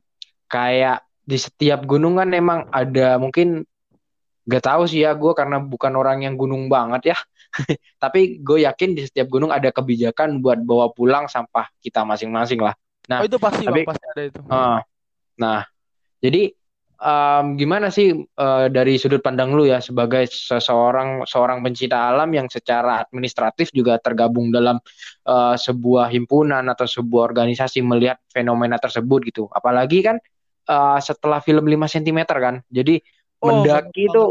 [0.51, 3.63] kayak di setiap gunung kan emang ada mungkin
[4.43, 7.17] gak tahu sih ya gue karena bukan orang yang gunung banget ya
[8.03, 12.73] tapi gue yakin di setiap gunung ada kebijakan buat bawa pulang sampah kita masing-masing lah.
[13.11, 14.39] Nah, oh itu pasti tapi, bang, pasti ada itu.
[14.47, 14.79] Uh,
[15.35, 15.61] nah,
[16.23, 16.55] jadi
[17.03, 22.47] um, gimana sih uh, dari sudut pandang lu ya sebagai seseorang seorang pencinta alam yang
[22.47, 24.79] secara administratif juga tergabung dalam
[25.27, 29.43] uh, sebuah himpunan atau sebuah organisasi melihat fenomena tersebut gitu.
[29.51, 30.17] Apalagi kan
[30.71, 32.55] uh, setelah film 5 cm kan.
[32.71, 33.03] Jadi
[33.43, 34.23] oh, mendaki itu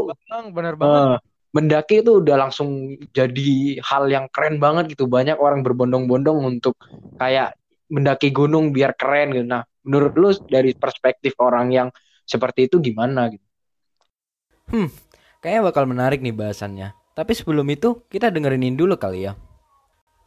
[0.49, 1.01] benar banget.
[1.05, 1.17] Uh,
[1.53, 5.05] mendaki itu udah langsung jadi hal yang keren banget gitu.
[5.05, 6.75] Banyak orang berbondong-bondong untuk
[7.21, 7.55] kayak
[7.93, 9.45] mendaki gunung biar keren gitu.
[9.45, 11.87] Nah, menurut lu dari perspektif orang yang
[12.25, 13.45] seperti itu gimana gitu?
[14.73, 14.89] Hmm,
[15.39, 16.97] kayaknya bakal menarik nih bahasannya.
[17.13, 19.37] Tapi sebelum itu kita dengerin dulu kali ya.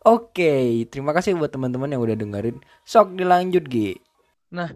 [0.07, 2.63] Oke, terima kasih buat teman-teman yang udah dengerin.
[2.87, 3.99] Sok dilanjut, Gi.
[4.55, 4.71] Nah,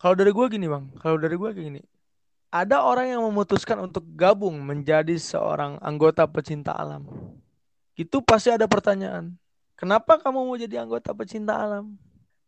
[0.00, 1.80] kalau dari gue gini bang, kalau dari gue kayak gini,
[2.50, 7.06] ada orang yang memutuskan untuk gabung menjadi seorang anggota pecinta alam.
[7.98, 9.34] Itu pasti ada pertanyaan.
[9.76, 11.96] Kenapa kamu mau jadi anggota pecinta alam?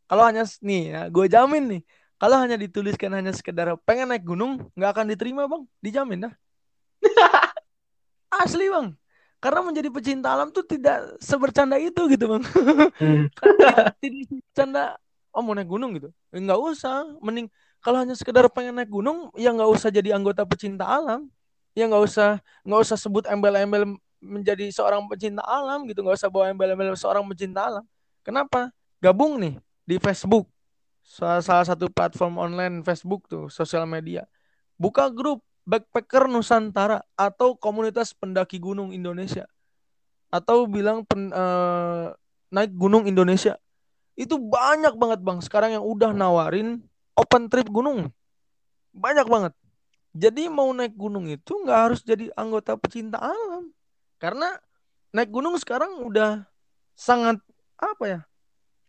[0.09, 1.83] Kalau hanya nih, ya, gue jamin nih,
[2.17, 6.35] kalau hanya dituliskan hanya sekedar pengen naik gunung, nggak akan diterima bang, dijamin dah.
[8.43, 8.97] Asli bang,
[9.39, 12.43] karena menjadi pecinta alam tuh tidak sebercanda itu gitu bang.
[12.97, 13.25] Hmm.
[14.01, 14.97] tidak bercanda,
[15.37, 19.55] oh mau naik gunung gitu, nggak usah, mending kalau hanya sekedar pengen naik gunung ya
[19.55, 21.31] nggak usah jadi anggota pecinta alam.
[21.79, 26.03] Ya nggak usah nggak usah sebut embel-embel menjadi seorang pecinta alam gitu.
[26.03, 27.85] Nggak usah bawa embel-embel seorang pecinta alam.
[28.27, 28.75] Kenapa?
[28.99, 29.55] Gabung nih
[29.87, 30.51] di Facebook.
[31.01, 34.29] Salah, satu platform online Facebook tuh sosial media.
[34.77, 39.49] Buka grup backpacker Nusantara atau komunitas pendaki gunung Indonesia.
[40.29, 42.13] Atau bilang pen, uh,
[42.53, 43.57] naik gunung Indonesia.
[44.19, 45.39] Itu banyak banget bang.
[45.41, 46.85] Sekarang yang udah nawarin
[47.19, 48.15] open trip gunung.
[48.95, 49.53] Banyak banget.
[50.15, 53.71] Jadi mau naik gunung itu nggak harus jadi anggota pecinta alam.
[54.23, 54.55] Karena
[55.11, 56.47] naik gunung sekarang udah
[56.95, 57.39] sangat
[57.79, 58.21] apa ya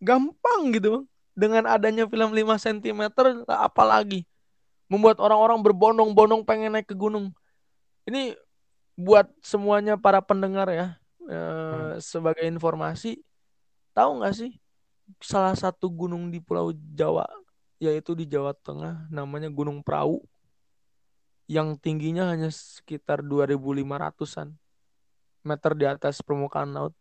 [0.01, 1.05] gampang gitu
[1.37, 3.13] dengan adanya film 5 cm
[3.45, 4.25] apalagi
[4.89, 7.29] membuat orang-orang berbondong-bondong pengen naik ke gunung.
[8.09, 8.33] Ini
[8.97, 13.21] buat semuanya para pendengar ya eh, sebagai informasi
[13.95, 14.51] tahu nggak sih
[15.23, 17.23] salah satu gunung di Pulau Jawa
[17.79, 20.19] yaitu di Jawa Tengah namanya Gunung Prau
[21.49, 24.53] yang tingginya hanya sekitar 2500-an
[25.41, 26.93] meter di atas permukaan laut.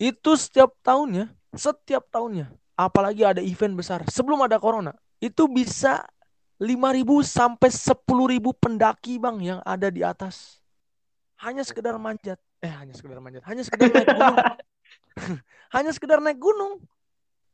[0.00, 6.08] Itu setiap tahunnya, setiap tahunnya, apalagi ada event besar sebelum ada corona, itu bisa
[6.56, 10.62] 5000 sampai 10000 pendaki Bang yang ada di atas.
[11.36, 12.40] Hanya sekedar manjat.
[12.64, 14.36] Eh, hanya sekedar manjat, hanya sekedar naik gunung.
[15.76, 16.80] hanya sekedar naik gunung.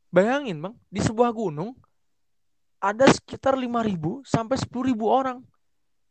[0.07, 1.75] Bayangin, Bang, di sebuah gunung
[2.81, 5.39] ada sekitar 5.000 sampai 10.000 orang.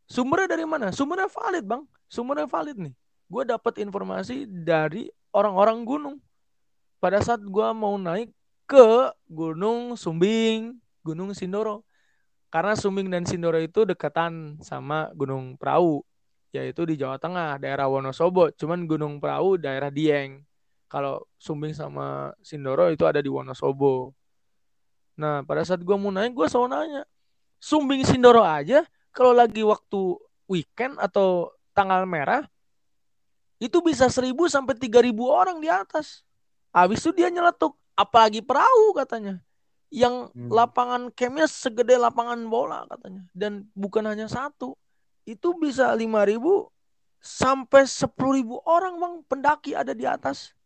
[0.06, 0.94] Sumbernya dari mana?
[0.94, 1.82] Sumbernya valid, Bang.
[2.06, 2.94] Sumbernya valid nih.
[3.26, 6.16] Gue dapat informasi dari orang-orang gunung.
[7.02, 8.30] Pada saat gue mau naik
[8.70, 11.82] ke Gunung Sumbing, Gunung Sindoro.
[12.50, 16.06] Karena Sumbing dan Sindoro itu dekatan sama Gunung Prau.
[16.50, 18.50] yaitu di Jawa Tengah, daerah Wonosobo.
[18.58, 20.42] Cuman Gunung Perahu daerah Dieng.
[20.90, 24.10] Kalau Sumbing sama Sindoro itu ada di Wonosobo.
[25.20, 27.02] Nah, pada saat gue mau naik, gue selalu nanya,
[27.60, 30.16] Sumbing Sindoro aja, kalau lagi waktu
[30.48, 32.48] weekend atau tanggal merah,
[33.60, 36.24] itu bisa seribu sampai tiga ribu orang di atas.
[36.72, 39.36] Habis itu dia nyeletuk, apalagi perahu katanya.
[39.92, 40.48] Yang Hmm.
[40.48, 43.28] lapangan campnya segede lapangan bola katanya.
[43.36, 44.72] Dan bukan hanya satu.
[45.28, 46.72] Itu bisa lima ribu
[47.20, 50.56] sampai sepuluh ribu orang bang pendaki ada di atas.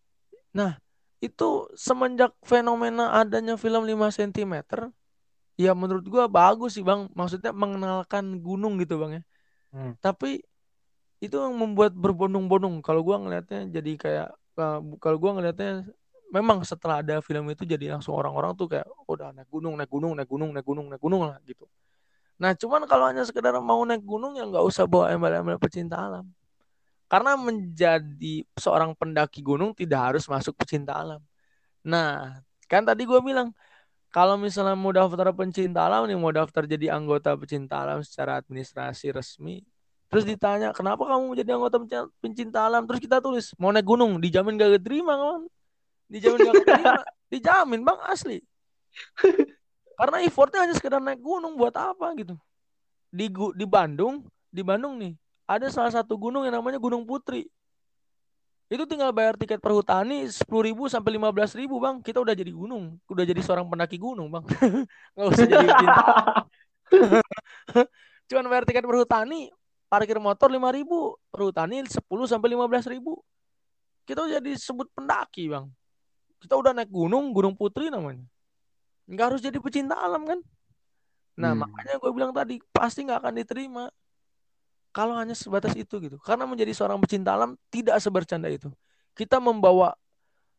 [0.55, 0.79] Nah
[1.25, 4.55] itu semenjak fenomena adanya film 5 cm
[5.57, 7.09] ya menurut gua bagus sih bang.
[7.17, 9.25] Maksudnya mengenalkan gunung gitu bang ya.
[9.75, 9.99] Hmm.
[9.99, 10.39] tapi
[11.19, 12.79] itu yang membuat berbondong-bondong.
[12.85, 14.29] Kalau gua ngelihatnya jadi kayak
[14.61, 15.89] uh, kalau gua ngelihatnya
[16.31, 19.91] memang setelah ada film itu jadi langsung orang-orang tuh kayak "Oh, udah naik gunung naik
[19.91, 21.65] gunung naik gunung naik gunung naik gunung lah gitu.
[22.39, 26.27] Nah cuman kalau hanya sekedar mau naik gunung ya nggak usah bawa embel-embel pecinta alam
[27.11, 31.21] karena menjadi seorang pendaki gunung tidak harus masuk pecinta alam.
[31.85, 33.53] Nah kan tadi gua bilang
[34.15, 39.11] kalau misalnya mau daftar pencinta alam nih mau daftar jadi anggota pecinta alam secara administrasi
[39.11, 39.67] resmi
[40.07, 41.83] terus ditanya kenapa kamu mau jadi anggota
[42.23, 42.87] pencinta, alam?
[42.87, 45.51] Terus kita tulis mau naik gunung dijamin gak keterima kawan.
[46.07, 46.95] Dijamin gak keterima
[47.35, 48.39] dijamin bang asli.
[49.99, 52.39] Karena effortnya hanya sekedar naik gunung buat apa gitu.
[53.11, 53.27] Di
[53.59, 54.23] di Bandung
[54.55, 57.49] di Bandung nih ada salah satu gunung yang namanya Gunung Putri.
[58.73, 62.01] Itu tinggal bayar tiket perhutani sepuluh ribu sampai lima belas ribu bang.
[62.01, 62.97] Kita udah jadi gunung.
[63.13, 64.45] Udah jadi seorang pendaki gunung bang.
[65.15, 66.05] Nggak usah jadi cinta
[68.29, 69.53] cuman bayar tiket perhutani
[69.89, 73.21] parkir motor lima ribu perhutani sepuluh sampai lima belas ribu.
[74.09, 75.69] Kita udah jadi sebut pendaki bang.
[76.41, 78.25] Kita udah naik gunung Gunung Putri namanya.
[79.05, 80.41] Nggak harus jadi pecinta alam kan?
[81.37, 81.69] Nah Hmm.
[81.69, 83.85] makanya gue bilang tadi pasti nggak akan diterima
[84.95, 86.23] kalau hanya sebatas itu gitu.
[86.23, 88.71] Karena menjadi seorang pecinta alam tidak sebercanda itu.
[89.19, 89.99] Kita membawa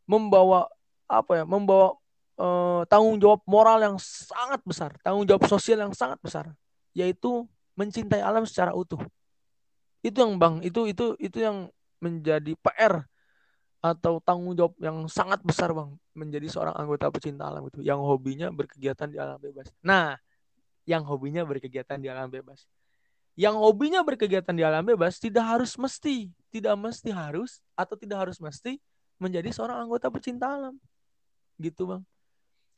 [0.04, 0.68] membawa
[1.08, 1.96] apa ya membawa
[2.36, 6.52] eh, tanggung jawab moral yang sangat besar tanggung jawab sosial yang sangat besar
[6.92, 9.00] yaitu mencintai alam secara utuh.
[10.04, 13.08] Itu yang bang itu itu itu yang menjadi PR
[13.80, 17.80] atau tanggung jawab yang sangat besar bang menjadi seorang anggota pecinta alam itu.
[17.80, 19.72] Yang hobinya berkegiatan di alam bebas.
[19.80, 20.16] Nah
[20.86, 22.62] yang hobinya berkegiatan di alam bebas
[23.36, 28.40] yang hobinya berkegiatan di alam bebas tidak harus mesti tidak mesti harus atau tidak harus
[28.40, 28.80] mesti
[29.20, 30.72] menjadi seorang anggota pecinta alam.
[31.60, 32.00] Gitu bang.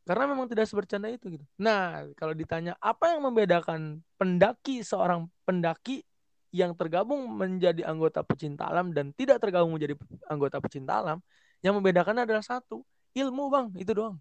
[0.03, 1.47] Karena memang tidak sebercanda itu gitu.
[1.63, 6.03] Nah kalau ditanya apa yang membedakan pendaki seorang pendaki
[6.51, 9.95] yang tergabung menjadi anggota pecinta alam dan tidak tergabung menjadi
[10.27, 11.23] anggota pecinta alam?
[11.63, 12.83] Yang membedakan adalah satu
[13.15, 13.67] ilmu bang.
[13.79, 14.19] Itu doang.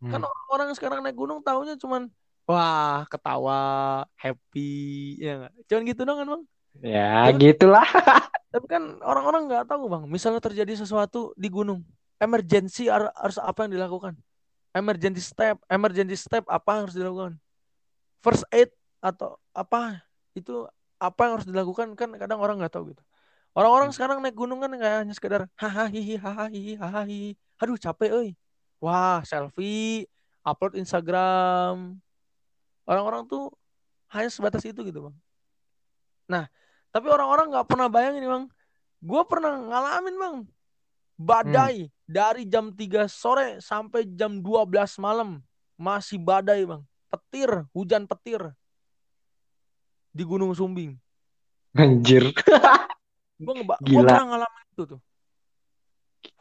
[0.00, 0.32] Kan Hmm.
[0.48, 2.08] orang sekarang naik gunung tahunya cuman
[2.48, 3.60] wah ketawa
[4.16, 4.72] happy
[5.20, 5.52] ya nggak?
[5.68, 6.42] Cuman gitu doang kan bang?
[6.80, 7.84] Ya gitulah.
[8.52, 10.04] tapi kan orang-orang nggak tahu bang.
[10.06, 11.84] Misalnya terjadi sesuatu di gunung
[12.20, 14.14] emergency har- harus apa yang dilakukan?
[14.70, 17.32] Emergency step emergency step apa yang harus dilakukan?
[18.22, 18.70] First aid
[19.02, 20.04] atau apa?
[20.36, 20.68] Itu
[21.00, 21.96] apa yang harus dilakukan?
[21.98, 23.02] Kan kadang orang nggak tahu gitu.
[23.50, 28.10] Orang-orang sekarang naik gunung kan kayak hanya sekedar hahaha hihi hahaha hihi hahaha aduh capek
[28.14, 28.30] euy
[28.80, 30.08] wah selfie
[30.46, 32.00] upload Instagram
[32.88, 33.52] orang-orang tuh
[34.10, 35.16] hanya sebatas itu gitu bang.
[36.30, 36.44] Nah
[36.90, 38.44] tapi orang-orang nggak pernah bayangin bang.
[39.00, 40.36] Gue pernah ngalamin bang.
[41.20, 45.38] Badai dari jam 3 sore sampai jam 12 malam.
[45.78, 46.82] Masih badai bang.
[47.08, 48.42] Petir hujan petir.
[50.10, 50.98] Di Gunung Sumbing.
[51.78, 52.34] Anjir.
[53.40, 54.04] gue ngeba gua Gila.
[54.04, 55.00] pernah ngalamin itu tuh.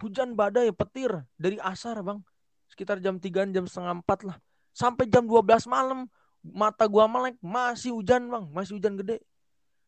[0.03, 2.19] Hujan badai petir dari asar bang.
[2.67, 4.37] Sekitar jam 3 jam setengah empat lah.
[4.73, 6.09] Sampai jam 12 malam
[6.43, 8.45] mata gua melek masih hujan bang.
[8.51, 9.19] Masih hujan gede.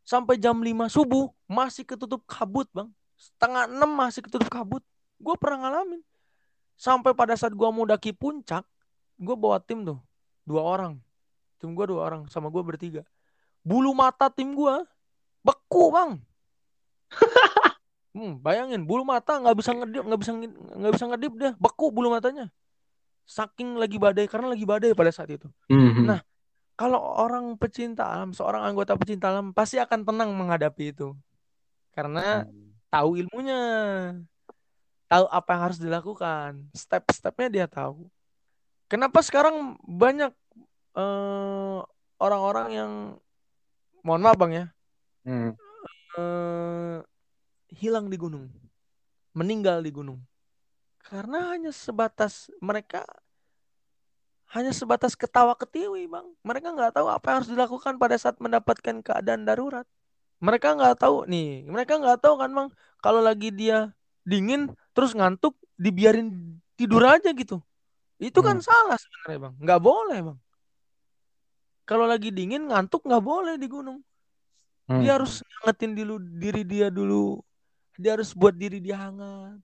[0.01, 2.89] Sampai jam 5 subuh masih ketutup kabut bang.
[3.15, 4.81] Setengah enam masih ketutup kabut.
[5.21, 6.01] Gue pernah ngalamin.
[6.73, 8.65] Sampai pada saat gua mau daki puncak
[9.21, 10.01] gue bawa tim tuh.
[10.43, 10.97] Dua orang.
[11.61, 13.05] Tim gua dua orang sama gue bertiga.
[13.61, 14.81] Bulu mata tim gua
[15.45, 16.11] beku bang.
[18.11, 22.11] Hmm, bayangin bulu mata nggak bisa ngedip, nggak bisa nggak bisa ngedip dia, beku bulu
[22.11, 22.51] matanya.
[23.23, 25.47] Saking lagi badai karena lagi badai pada saat itu.
[25.71, 26.11] Mhm.
[26.11, 26.19] Nah,
[26.81, 31.13] Kalau orang pecinta alam, seorang anggota pecinta alam pasti akan tenang menghadapi itu.
[31.93, 32.41] Karena
[32.89, 33.61] tahu ilmunya.
[35.05, 36.65] Tahu apa yang harus dilakukan.
[36.73, 38.09] Step-stepnya dia tahu.
[38.89, 40.33] Kenapa sekarang banyak
[40.97, 41.79] eh,
[42.17, 42.91] orang-orang yang
[44.01, 44.65] mohon maaf Bang ya,
[45.21, 45.53] Hmm.
[46.17, 46.97] eh,
[47.77, 48.49] hilang di gunung,
[49.37, 50.19] meninggal di gunung,
[50.99, 53.05] karena hanya sebatas mereka
[54.51, 58.99] hanya sebatas ketawa ketiwi bang, mereka nggak tahu apa yang harus dilakukan pada saat mendapatkan
[58.99, 59.87] keadaan darurat.
[60.41, 62.69] mereka nggak tahu nih mereka nggak tahu kan bang?
[62.97, 63.93] Kalau lagi dia
[64.25, 67.61] dingin terus ngantuk dibiarin tidur aja gitu.
[68.17, 68.65] Itu kan Hmm.
[68.65, 69.53] salah sebenarnya bang.
[69.61, 70.39] Nggak boleh bang.
[71.85, 74.01] Kalau lagi dingin ngantuk nggak boleh di gunung.
[74.89, 75.05] Hmm.
[75.05, 77.37] dia harus ngangetin dulu diri dia dulu.
[78.01, 79.61] Dia harus buat diri dia hangat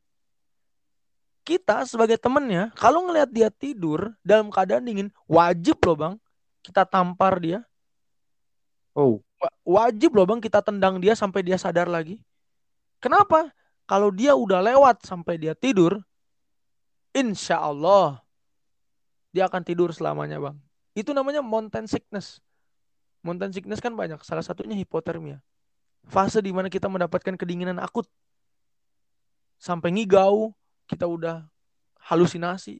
[1.47, 6.13] kita sebagai temennya kalau ngelihat dia tidur dalam keadaan dingin wajib loh bang
[6.59, 7.63] kita tampar dia
[8.97, 9.21] Oh.
[9.37, 12.17] Wa- wajib loh bang kita tendang dia sampai dia sadar lagi.
[12.97, 13.53] Kenapa?
[13.85, 16.01] Kalau dia udah lewat sampai dia tidur,
[17.13, 18.17] insya Allah
[19.29, 20.57] dia akan tidur selamanya bang.
[20.97, 22.41] Itu namanya mountain sickness.
[23.21, 24.17] Mountain sickness kan banyak.
[24.25, 25.45] Salah satunya hipotermia.
[26.09, 28.09] Fase di mana kita mendapatkan kedinginan akut.
[29.61, 30.57] Sampai ngigau,
[30.87, 31.43] kita udah
[32.07, 32.79] halusinasi.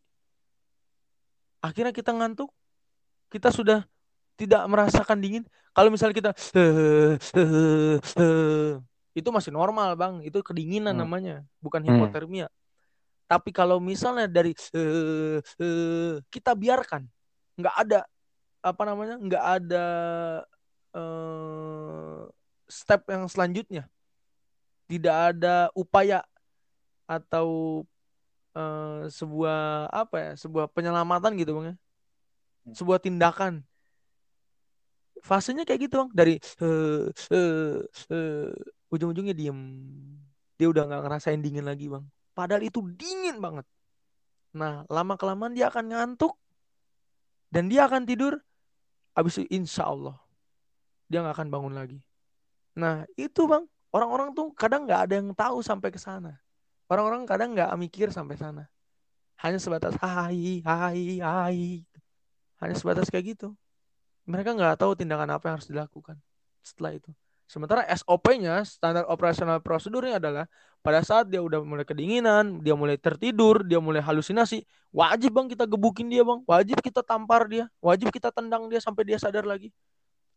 [1.60, 2.50] Akhirnya kita ngantuk,
[3.28, 3.84] kita sudah
[4.40, 5.44] tidak merasakan dingin.
[5.76, 6.32] Kalau misalnya kita
[9.18, 11.04] itu masih normal bang, itu kedinginan Hmm.
[11.04, 11.90] namanya, bukan Hmm.
[11.92, 12.48] hipotermia.
[13.28, 14.56] Tapi kalau misalnya dari
[16.32, 17.04] kita biarkan,
[17.60, 18.00] nggak ada
[18.64, 19.86] apa namanya, nggak ada
[20.98, 22.22] eh,
[22.66, 23.86] step yang selanjutnya,
[24.88, 26.24] tidak ada upaya
[27.06, 27.84] atau
[28.58, 31.76] eh, sebuah apa ya, sebuah penyelamatan gitu bang ya,
[32.74, 33.62] sebuah tindakan.
[35.22, 36.10] Fasenya kayak gitu bang.
[36.14, 37.04] Dari eh
[37.34, 37.76] eh
[38.14, 38.50] eh
[38.90, 39.60] ujung-ujungnya diem.
[40.58, 42.06] Dia udah nggak ngerasain dingin lagi bang.
[42.34, 43.66] Padahal itu dingin banget.
[44.56, 46.34] Nah lama kelamaan dia akan ngantuk.
[47.52, 48.40] Dan dia akan tidur.
[49.18, 50.18] Habis itu insya Allah
[51.10, 52.00] dia nggak akan bangun lagi.
[52.78, 53.66] Nah itu bang.
[53.88, 56.38] Orang-orang tuh kadang nggak ada yang tahu sampai ke sana
[56.88, 58.68] orang-orang kadang nggak mikir sampai sana
[59.40, 61.86] hanya sebatas hai hai hai
[62.58, 63.54] hanya sebatas kayak gitu
[64.28, 66.20] mereka nggak tahu tindakan apa yang harus dilakukan
[66.60, 67.12] setelah itu.
[67.48, 70.52] Sementara SOP-nya, standar operasional prosedurnya adalah
[70.84, 75.64] pada saat dia udah mulai kedinginan, dia mulai tertidur, dia mulai halusinasi, wajib bang kita
[75.64, 79.72] gebukin dia bang, wajib kita tampar dia, wajib kita tendang dia sampai dia sadar lagi.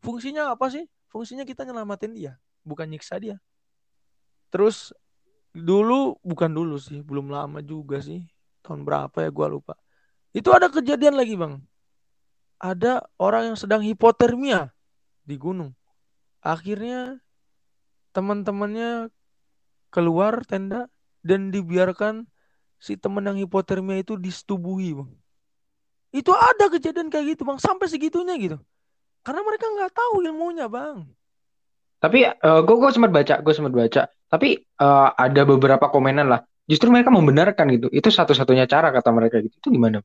[0.06, 0.86] Fungsinya apa sih?
[1.10, 2.32] Fungsinya kita nyelamatin dia,
[2.62, 3.42] bukan nyiksa dia.
[4.54, 4.94] Terus
[5.54, 8.22] dulu, bukan dulu sih, belum lama juga sih,
[8.62, 9.74] tahun berapa ya gua lupa.
[10.30, 11.58] Itu ada kejadian lagi bang,
[12.62, 14.70] ada orang yang sedang hipotermia
[15.26, 15.74] di gunung.
[16.40, 17.18] Akhirnya
[18.14, 19.10] teman-temannya
[19.90, 20.86] keluar tenda
[21.20, 22.24] dan dibiarkan
[22.80, 25.12] si teman yang hipotermia itu disetubuhi, Bang.
[26.10, 28.56] Itu ada kejadian kayak gitu, Bang, sampai segitunya gitu.
[29.20, 31.12] Karena mereka nggak tahu ilmunya, Bang.
[32.00, 34.02] Tapi gue gue sempat baca, gue sempat baca.
[34.30, 36.40] Tapi eh, ada beberapa komenan lah.
[36.70, 37.86] Justru mereka membenarkan gitu.
[37.90, 39.54] Itu satu-satunya cara kata mereka gitu.
[39.58, 39.98] Itu gimana?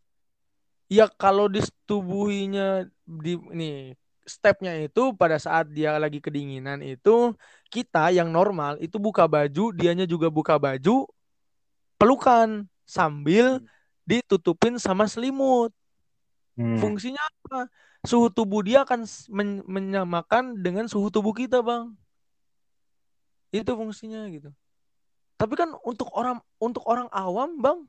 [0.89, 7.34] Ya kalau disetubuhinya di nih stepnya itu pada saat dia lagi kedinginan itu
[7.73, 11.05] kita yang normal itu buka baju, dianya juga buka baju,
[11.97, 13.61] pelukan sambil
[14.05, 15.73] ditutupin sama selimut.
[16.57, 16.78] Hmm.
[16.80, 17.67] Fungsinya apa?
[18.05, 19.03] Suhu tubuh dia akan
[19.34, 21.97] men- menyamakan dengan suhu tubuh kita, Bang.
[23.55, 24.51] Itu fungsinya gitu.
[25.39, 27.87] Tapi kan untuk orang untuk orang awam, Bang,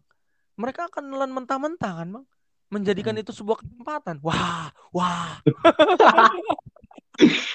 [0.54, 2.24] mereka akan nelan mentah-mentah kan, Bang.
[2.66, 3.22] Menjadikan Hmm.
[3.22, 4.18] itu sebuah kesempatan.
[4.22, 5.38] Wah, wah.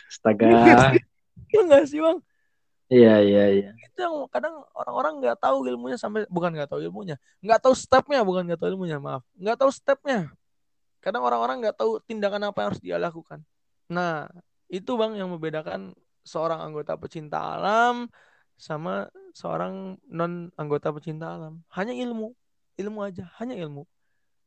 [0.08, 0.96] Astaga.
[1.52, 2.24] Iya nggak sih, Bang?
[2.92, 3.70] Iya, iya, iya.
[3.76, 8.20] Itu yang kadang orang-orang nggak tahu ilmunya sampai bukan nggak tahu ilmunya, nggak tahu stepnya,
[8.24, 10.28] bukan nggak tahu ilmunya, maaf, nggak tahu stepnya.
[11.00, 13.40] Kadang orang-orang nggak tahu tindakan apa yang harus dia lakukan.
[13.88, 14.28] Nah,
[14.68, 18.10] itu bang yang membedakan seorang anggota pecinta alam
[18.62, 21.66] sama seorang non anggota pecinta alam.
[21.74, 22.34] Hanya ilmu,
[22.78, 23.90] ilmu aja, hanya ilmu.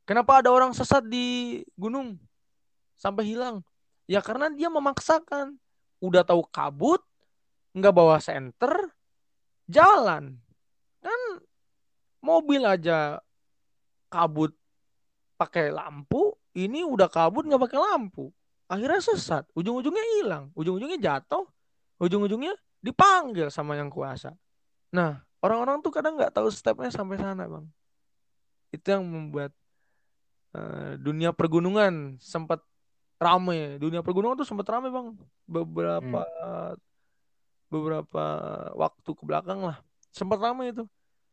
[0.05, 2.15] Kenapa ada orang sesat di gunung
[2.95, 3.65] sampai hilang?
[4.05, 5.57] Ya karena dia memaksakan.
[5.97, 7.01] Udah tahu kabut,
[7.73, 8.93] nggak bawa senter,
[9.65, 10.37] jalan.
[11.01, 11.21] Kan
[12.21, 13.19] mobil aja
[14.11, 14.53] kabut
[15.35, 18.31] pakai lampu, ini udah kabut nggak pakai lampu.
[18.65, 21.45] Akhirnya sesat, ujung-ujungnya hilang, ujung-ujungnya jatuh,
[21.99, 24.35] ujung-ujungnya dipanggil sama yang kuasa.
[24.93, 27.65] Nah, orang-orang tuh kadang nggak tahu stepnya sampai sana, bang.
[28.69, 29.51] Itu yang membuat
[30.53, 32.61] eh, dunia pergunungan sempat
[33.17, 33.79] rame.
[33.79, 35.07] Dunia pergunungan tuh sempat rame, bang.
[35.47, 36.23] Beberapa
[37.65, 38.25] beberapa
[38.77, 39.81] waktu ke belakang lah,
[40.13, 40.83] sempat rame itu.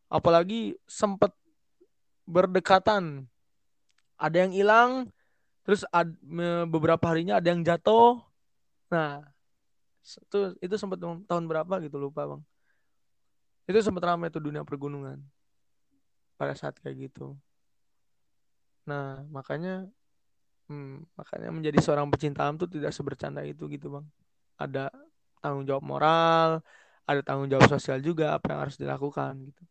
[0.09, 1.33] Apalagi sempat
[2.29, 3.27] berdekatan.
[4.21, 4.91] Ada yang hilang,
[5.67, 6.21] terus ad-
[6.71, 8.23] beberapa harinya ada yang jatuh.
[8.93, 9.32] Nah,
[10.03, 12.43] itu itu sempat tahun berapa gitu lupa bang.
[13.71, 15.23] Itu sempat ramai tuh dunia pergunungan
[16.35, 17.39] pada saat kayak gitu.
[18.83, 19.87] Nah, makanya
[20.67, 24.07] hmm, makanya menjadi seorang pecinta alam tuh tidak sebercanda itu gitu bang.
[24.59, 24.91] Ada
[25.39, 26.49] tanggung jawab moral,
[27.07, 29.63] ada tanggung jawab sosial juga apa yang harus dilakukan gitu.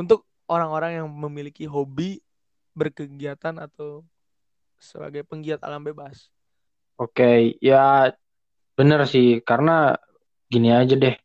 [0.00, 2.24] Untuk orang-orang yang memiliki hobi
[2.72, 4.04] berkegiatan atau
[4.80, 6.28] sebagai penggiat alam bebas.
[6.96, 8.12] Oke, ya
[8.76, 9.96] bener sih karena
[10.46, 11.16] gini aja deh.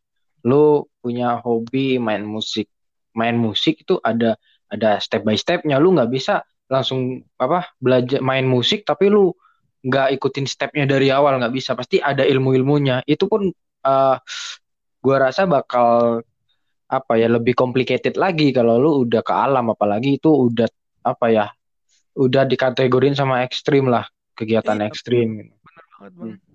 [0.47, 2.71] Lu punya hobi main musik.
[3.13, 4.39] Main musik itu ada
[4.71, 5.77] ada step by stepnya.
[5.77, 6.41] Lu nggak bisa
[6.71, 9.35] langsung apa belajar main musik tapi lu
[9.83, 11.75] nggak ikutin stepnya dari awal nggak bisa.
[11.75, 13.03] Pasti ada ilmu-ilmunya.
[13.05, 13.51] Itu pun
[13.85, 14.15] uh,
[15.03, 16.23] gua rasa bakal
[16.91, 20.67] apa ya lebih complicated lagi kalau lu udah ke alam apalagi itu udah
[21.07, 21.45] apa ya
[22.19, 24.03] udah dikategorin sama ekstrim lah
[24.35, 26.31] kegiatan Iya, ekstrim bener banget, Bang.
[26.35, 26.50] Hmm.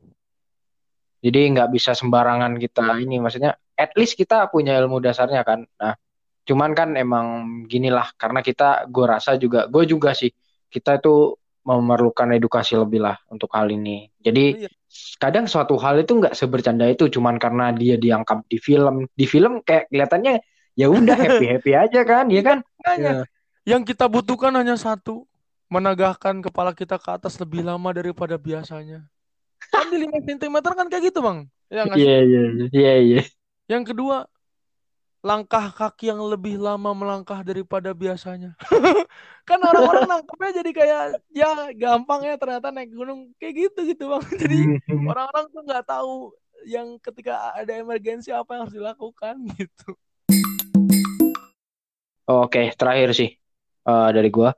[1.21, 5.65] Jadi nggak bisa sembarangan kita ini maksudnya at least kita punya ilmu dasarnya kan.
[5.81, 5.95] Nah
[6.47, 7.27] cuman kan emang
[7.67, 10.31] ginilah karena kita gue rasa juga gue juga sih
[10.71, 11.35] kita itu
[11.67, 14.07] memerlukan edukasi lebih lah untuk hal ini.
[14.23, 14.71] Jadi Iya.
[15.19, 19.11] kadang suatu hal itu nggak sebercanda itu cuman karena dia diangkat di film.
[19.11, 20.39] Di film kayak kelihatannya
[20.79, 22.59] ya udah happy happy aja kan ya kan?
[22.79, 23.27] Makanya,
[23.67, 25.27] yang kita butuhkan hanya satu,
[25.67, 29.03] menegakkan kepala kita ke atas lebih lama daripada biasanya.
[29.73, 31.51] Kan di 5 cm kan kayak gitu, Bang.
[31.67, 33.23] Ya iya iya iya iya
[33.67, 34.31] Yang kedua,
[35.27, 38.55] langkah kaki yang lebih lama melangkah daripada biasanya.
[39.49, 41.03] kan orang-orang nangkepnya jadi kayak
[41.35, 44.23] ya gampang ya ternyata naik gunung kayak gitu gitu bang.
[44.43, 44.59] Jadi
[45.11, 46.15] orang-orang tuh nggak tahu
[46.67, 49.99] yang ketika ada emergensi apa yang harus dilakukan gitu.
[52.27, 53.31] Oke, terakhir sih
[53.87, 54.55] eh, dari gua.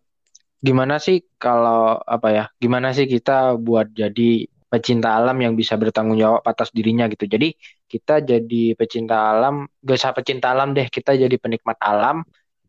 [0.61, 2.44] Gimana sih kalau apa ya?
[2.61, 7.24] Gimana sih kita buat jadi pecinta alam yang bisa bertanggung jawab atas dirinya gitu.
[7.24, 7.56] Jadi
[7.88, 12.20] kita jadi pecinta alam, gak usah pecinta alam deh, kita jadi penikmat alam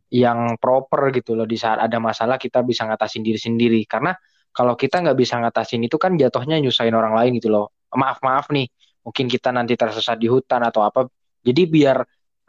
[0.10, 1.44] yang proper gitu loh.
[1.44, 3.84] Di saat ada masalah kita bisa ngatasin diri sendiri.
[3.84, 4.16] Karena
[4.50, 7.76] kalau kita nggak bisa ngatasin itu kan jatuhnya nyusahin orang lain gitu loh.
[7.94, 8.66] Maaf maaf nih,
[9.06, 11.06] mungkin kita nanti tersesat di hutan atau apa.
[11.44, 11.98] Jadi biar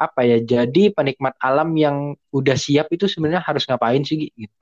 [0.01, 0.41] apa ya?
[0.41, 4.55] Jadi penikmat alam yang udah siap itu sebenarnya harus ngapain sih gitu.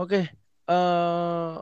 [0.00, 0.32] Oke,
[0.66, 1.54] eh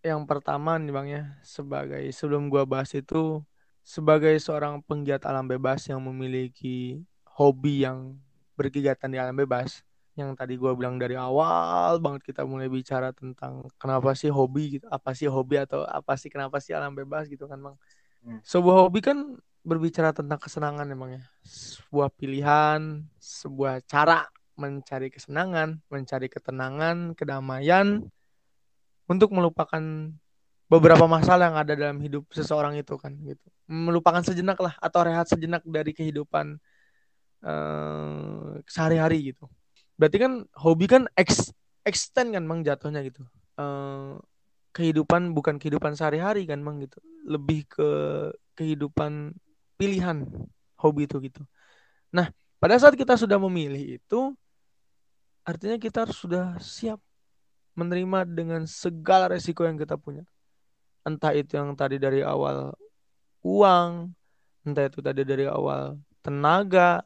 [0.00, 3.44] yang pertama nih Bang ya, sebagai sebelum gua bahas itu
[3.84, 8.16] sebagai seorang penggiat alam bebas yang memiliki hobi yang
[8.56, 9.84] berkegiatan di alam bebas,
[10.16, 14.86] yang tadi gua bilang dari awal banget kita mulai bicara tentang kenapa sih hobi gitu,
[14.88, 17.76] apa sih hobi atau apa sih kenapa sih alam bebas gitu kan Bang.
[18.20, 18.40] Hmm.
[18.44, 26.28] Sebuah hobi kan berbicara tentang kesenangan emang ya, sebuah pilihan, sebuah cara mencari kesenangan, mencari
[26.28, 28.08] ketenangan, kedamaian
[29.10, 29.82] untuk melupakan
[30.70, 33.42] beberapa masalah yang ada dalam hidup seseorang itu kan gitu.
[33.66, 36.62] Melupakan sejenak lah atau rehat sejenak dari kehidupan
[37.42, 39.50] eh, sehari-hari gitu.
[39.98, 41.50] Berarti kan hobi kan ex
[41.82, 43.26] extend kan Bang jatuhnya gitu.
[43.58, 44.14] Eh,
[44.70, 47.02] kehidupan bukan kehidupan sehari-hari kan Bang gitu.
[47.26, 47.90] Lebih ke
[48.54, 49.34] kehidupan
[49.74, 50.22] pilihan
[50.78, 51.42] hobi itu gitu.
[52.14, 52.30] Nah,
[52.62, 54.38] pada saat kita sudah memilih itu
[55.42, 57.02] artinya kita sudah siap
[57.74, 60.26] menerima dengan segala resiko yang kita punya.
[61.06, 62.74] Entah itu yang tadi dari awal
[63.40, 64.12] uang,
[64.66, 67.00] entah itu tadi dari awal tenaga,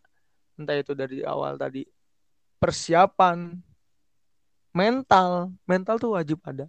[0.58, 1.86] entah itu dari awal tadi
[2.58, 3.54] persiapan,
[4.74, 6.66] mental, mental tuh wajib ada.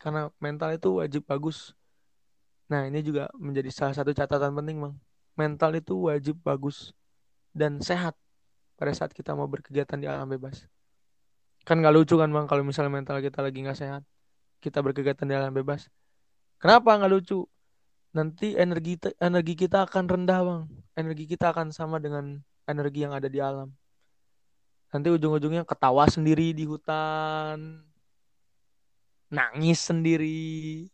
[0.00, 1.76] Karena mental itu wajib bagus.
[2.70, 4.94] Nah, ini juga menjadi salah satu catatan penting, Bang.
[5.36, 6.96] Mental itu wajib bagus
[7.52, 8.14] dan sehat
[8.80, 10.64] pada saat kita mau berkegiatan di alam bebas.
[11.66, 14.02] Kan nggak lucu kan bang kalau misalnya mental kita lagi nggak sehat,
[14.64, 15.88] kita berkegiatan di alam bebas.
[16.60, 17.44] Kenapa nggak lucu?
[18.10, 20.62] Nanti energi energi kita akan rendah bang.
[20.98, 23.70] Energi kita akan sama dengan energi yang ada di alam.
[24.90, 27.86] Nanti ujung-ujungnya ketawa sendiri di hutan,
[29.30, 30.90] nangis sendiri,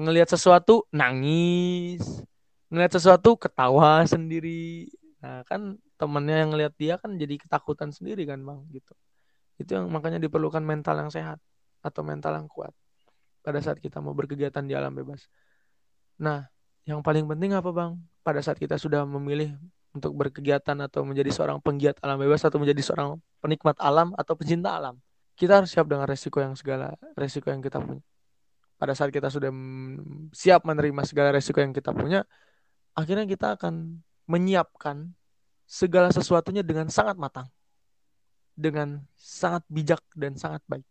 [0.00, 2.24] ngelihat sesuatu nangis,
[2.72, 4.88] ngelihat sesuatu ketawa sendiri.
[5.20, 8.96] Nah kan temennya yang ngelihat dia kan jadi ketakutan sendiri kan bang gitu.
[9.58, 11.42] Itu yang makanya diperlukan mental yang sehat
[11.82, 12.70] atau mental yang kuat
[13.42, 15.26] pada saat kita mau berkegiatan di alam bebas.
[16.22, 16.46] Nah,
[16.86, 17.98] yang paling penting apa bang?
[18.22, 19.56] Pada saat kita sudah memilih
[19.94, 24.76] untuk berkegiatan atau menjadi seorang penggiat alam bebas atau menjadi seorang penikmat alam atau pecinta
[24.76, 25.00] alam,
[25.34, 28.04] kita harus siap dengan resiko yang segala resiko yang kita punya.
[28.78, 29.50] Pada saat kita sudah
[30.30, 32.22] siap menerima segala resiko yang kita punya,
[32.94, 35.08] akhirnya kita akan menyiapkan
[35.66, 37.48] segala sesuatunya dengan sangat matang
[38.58, 40.82] dengan sangat bijak dan sangat baik.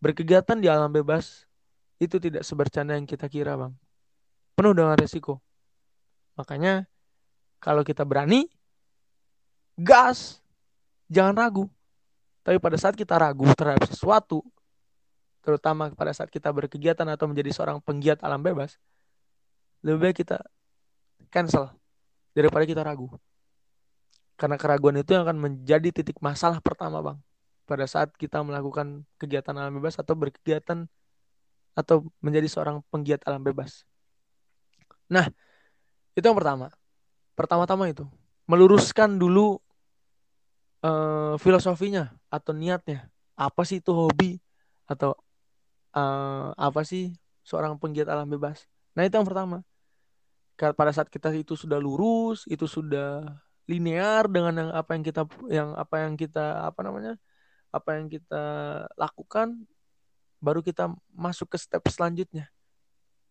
[0.00, 1.44] Berkegiatan di alam bebas
[2.00, 3.76] itu tidak sebercanda yang kita kira, Bang.
[4.56, 5.44] Penuh dengan resiko.
[6.40, 6.88] Makanya
[7.60, 8.48] kalau kita berani,
[9.76, 10.40] gas,
[11.12, 11.68] jangan ragu.
[12.44, 14.40] Tapi pada saat kita ragu terhadap sesuatu,
[15.44, 18.80] terutama pada saat kita berkegiatan atau menjadi seorang penggiat alam bebas,
[19.84, 20.40] lebih baik kita
[21.28, 21.72] cancel
[22.32, 23.12] daripada kita ragu.
[24.34, 27.18] Karena keraguan itu yang akan menjadi titik masalah pertama, Bang.
[27.64, 30.90] Pada saat kita melakukan kegiatan alam bebas atau berkegiatan
[31.74, 33.86] atau menjadi seorang penggiat alam bebas.
[35.10, 35.30] Nah,
[36.14, 36.70] itu yang pertama.
[37.34, 38.06] Pertama-tama itu
[38.46, 39.58] meluruskan dulu
[40.84, 43.10] uh, filosofinya atau niatnya.
[43.34, 44.38] Apa sih itu hobi
[44.86, 45.18] atau
[45.96, 48.66] uh, apa sih seorang penggiat alam bebas?
[48.94, 49.62] Nah, itu yang pertama.
[50.54, 53.26] Pada saat kita itu sudah lurus, itu sudah
[53.64, 57.14] linear dengan yang apa yang kita yang apa yang kita apa namanya
[57.72, 58.44] apa yang kita
[58.94, 59.66] lakukan
[60.44, 62.52] baru kita masuk ke step selanjutnya.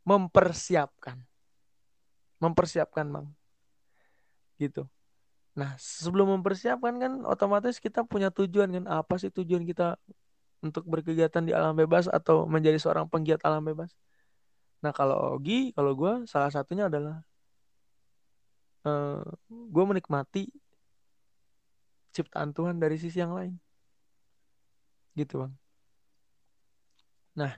[0.02, 1.22] Mempersiapkan.
[2.42, 3.28] Mempersiapkan bang.
[4.58, 4.90] Gitu.
[5.54, 8.86] Nah sebelum mempersiapkan kan otomatis kita punya tujuan kan.
[8.90, 10.02] Apa sih tujuan kita
[10.66, 13.94] untuk berkegiatan di alam bebas atau menjadi seorang penggiat alam bebas?
[14.82, 17.22] Nah kalau Ogi kalau gue salah satunya adalah
[18.88, 20.48] eh, gue menikmati
[22.14, 23.58] ciptaan Tuhan dari sisi yang lain.
[25.18, 25.54] Gitu bang.
[27.38, 27.54] Nah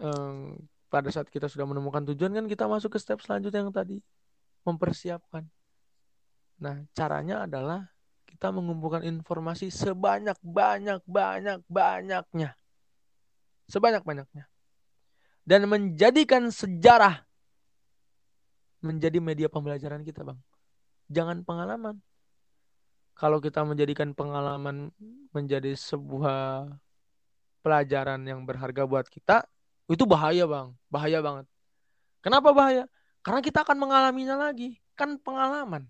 [0.00, 0.56] um,
[0.90, 4.02] pada saat kita sudah menemukan tujuan kan kita masuk ke step selanjutnya yang tadi
[4.66, 5.48] mempersiapkan.
[6.60, 7.88] Nah caranya adalah
[8.30, 12.54] kita mengumpulkan informasi sebanyak banyak banyak banyaknya
[13.66, 14.44] sebanyak banyaknya
[15.46, 17.26] dan menjadikan sejarah
[18.80, 20.40] menjadi media pembelajaran kita, Bang.
[21.12, 22.00] Jangan pengalaman.
[23.16, 24.88] Kalau kita menjadikan pengalaman
[25.32, 26.72] menjadi sebuah
[27.60, 29.44] pelajaran yang berharga buat kita,
[29.88, 30.72] itu bahaya, Bang.
[30.88, 31.46] Bahaya banget.
[32.24, 32.88] Kenapa bahaya?
[33.20, 34.80] Karena kita akan mengalaminya lagi.
[34.96, 35.84] Kan pengalaman.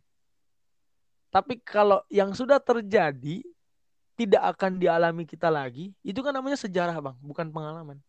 [1.30, 3.47] Tapi kalau yang sudah terjadi
[4.18, 8.03] tidak akan dialami kita lagi, itu kan namanya sejarah, Bang, bukan pengalaman.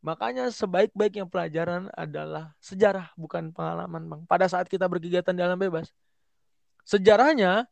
[0.00, 4.22] Makanya sebaik-baiknya pelajaran adalah sejarah, bukan pengalaman, Bang.
[4.24, 5.92] Pada saat kita berkegiatan di alam bebas.
[6.88, 7.68] Sejarahnya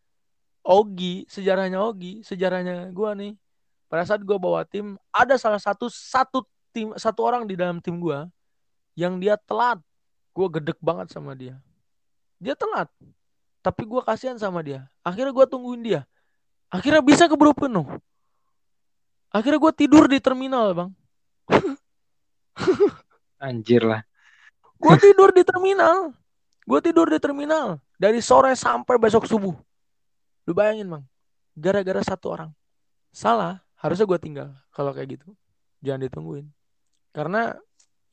[0.61, 3.33] Ogi, sejarahnya Ogi, sejarahnya gua nih.
[3.89, 7.97] Pada saat gua bawa tim, ada salah satu satu tim satu orang di dalam tim
[7.97, 8.29] gua
[8.93, 9.81] yang dia telat.
[10.37, 11.57] Gua gedek banget sama dia.
[12.37, 12.93] Dia telat.
[13.65, 14.85] Tapi gua kasihan sama dia.
[15.01, 16.05] Akhirnya gua tungguin dia.
[16.69, 17.89] Akhirnya bisa keburu penuh.
[19.33, 20.91] Akhirnya gue tidur di terminal, Bang.
[23.47, 24.03] Anjir lah.
[24.79, 26.15] Gue tidur di terminal.
[26.63, 27.83] Gue tidur di terminal.
[27.99, 29.55] Dari sore sampai besok subuh.
[30.47, 31.05] Lu bayangin bang.
[31.59, 32.51] Gara-gara satu orang.
[33.11, 33.63] Salah.
[33.79, 34.49] Harusnya gue tinggal.
[34.71, 35.35] Kalau kayak gitu.
[35.83, 36.47] Jangan ditungguin.
[37.11, 37.59] Karena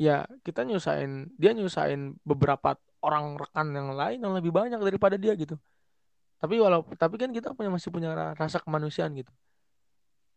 [0.01, 1.29] ya kita nyusahin.
[1.37, 5.61] Dia nyusahin beberapa orang rekan yang lain yang lebih banyak daripada dia gitu.
[6.41, 9.29] Tapi walau tapi kan kita punya masih punya rasa kemanusiaan gitu.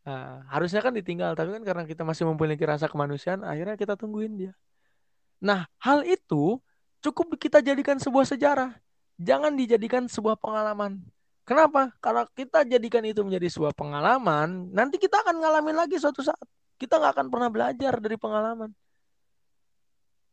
[0.08, 4.40] Nah, harusnya kan ditinggal, tapi kan karena kita masih memiliki rasa kemanusiaan, akhirnya kita tungguin
[4.40, 4.52] dia.
[5.36, 6.56] Nah, hal itu
[7.04, 8.72] cukup kita jadikan sebuah sejarah.
[9.20, 11.04] Jangan dijadikan sebuah pengalaman.
[11.44, 11.92] Kenapa?
[12.00, 16.40] Karena kita jadikan itu menjadi sebuah pengalaman, nanti kita akan ngalamin lagi suatu saat.
[16.80, 18.72] Kita nggak akan pernah belajar dari pengalaman.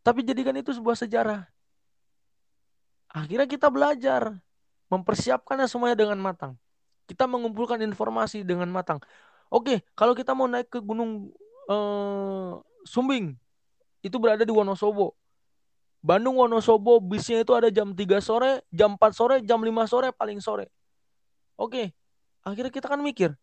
[0.07, 1.43] Tapi jadikan itu sebuah sejarah.
[3.11, 4.39] Akhirnya kita belajar,
[4.87, 6.55] mempersiapkannya semuanya dengan matang.
[7.11, 9.03] Kita mengumpulkan informasi dengan matang.
[9.49, 11.29] Oke, kalau kita mau naik ke Gunung
[11.69, 13.37] uh, Sumbing,
[14.05, 15.17] itu berada di Wonosobo.
[16.05, 20.37] Bandung Wonosobo bisnya itu ada jam 3 sore, jam 4 sore, jam 5 sore paling
[20.37, 20.69] sore.
[21.57, 21.93] Oke.
[22.45, 23.33] Akhirnya kita kan mikir,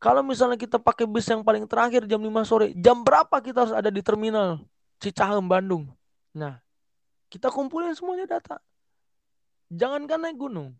[0.00, 3.74] kalau misalnya kita pakai bis yang paling terakhir jam 5 sore, jam berapa kita harus
[3.76, 4.64] ada di terminal
[4.96, 5.92] Cicahem Bandung?
[6.32, 6.56] Nah,
[7.28, 8.56] kita kumpulin semuanya data.
[9.68, 10.72] Jangankan naik gunung.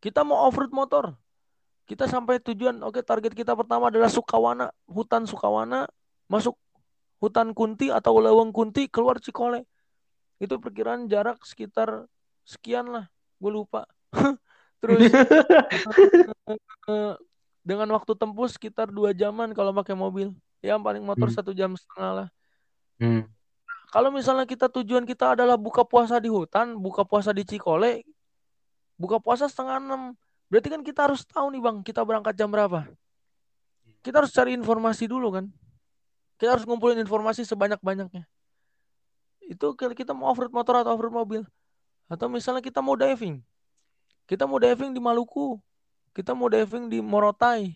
[0.00, 1.16] Kita mau off-road motor,
[1.86, 5.86] kita sampai tujuan, oke target kita pertama adalah Sukawana, hutan Sukawana,
[6.26, 6.58] masuk
[7.22, 9.62] hutan Kunti atau Leweng Kunti, keluar Cikole.
[10.42, 12.10] Itu perkiraan jarak sekitar
[12.42, 13.06] sekian lah,
[13.38, 13.86] gue lupa.
[14.82, 14.98] Terus
[17.66, 21.36] dengan waktu tempuh sekitar dua jaman kalau pakai mobil, ya paling motor hmm.
[21.38, 22.28] satu jam setengah lah.
[22.98, 23.30] Hmm.
[23.94, 28.02] Kalau misalnya kita tujuan kita adalah buka puasa di hutan, buka puasa di Cikole,
[28.98, 30.02] buka puasa setengah enam,
[30.46, 32.86] Berarti kan kita harus tahu nih bang, kita berangkat jam berapa.
[34.02, 35.50] Kita harus cari informasi dulu kan.
[36.38, 38.22] Kita harus ngumpulin informasi sebanyak-banyaknya.
[39.42, 41.42] Itu kita mau off-road motor atau off-road mobil.
[42.06, 43.42] Atau misalnya kita mau diving.
[44.30, 45.58] Kita mau diving di Maluku.
[46.14, 47.74] Kita mau diving di Morotai.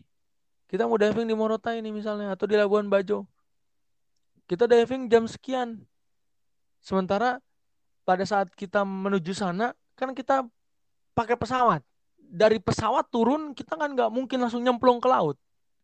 [0.70, 2.30] Kita mau diving di Morotai ini misalnya.
[2.38, 3.26] Atau di Labuan Bajo.
[4.46, 5.82] Kita diving jam sekian.
[6.78, 7.42] Sementara
[8.06, 10.46] pada saat kita menuju sana, kan kita
[11.18, 11.82] pakai pesawat
[12.30, 15.34] dari pesawat turun kita kan nggak mungkin langsung nyemplung ke laut.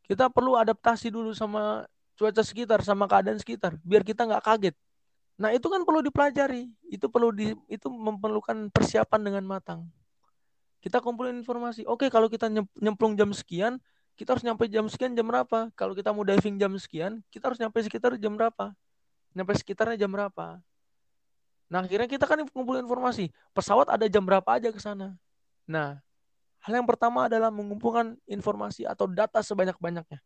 [0.06, 1.82] Kita perlu adaptasi dulu sama
[2.14, 4.74] cuaca sekitar, sama keadaan sekitar, biar kita nggak kaget.
[5.36, 6.72] Nah, itu kan perlu dipelajari.
[6.88, 9.84] Itu perlu di itu memerlukan persiapan dengan matang.
[10.80, 11.84] Kita kumpulin informasi.
[11.84, 13.76] Oke, kalau kita nyemplung jam sekian,
[14.16, 15.68] kita harus nyampe jam sekian jam berapa?
[15.76, 18.72] Kalau kita mau diving jam sekian, kita harus nyampe sekitar jam berapa?
[19.36, 20.62] Nyampe sekitarnya jam berapa?
[21.68, 23.28] Nah, akhirnya kita kan kumpulin informasi.
[23.52, 25.18] Pesawat ada jam berapa aja ke sana.
[25.68, 26.00] Nah,
[26.66, 30.18] hal yang pertama adalah mengumpulkan informasi atau data sebanyak-banyaknya.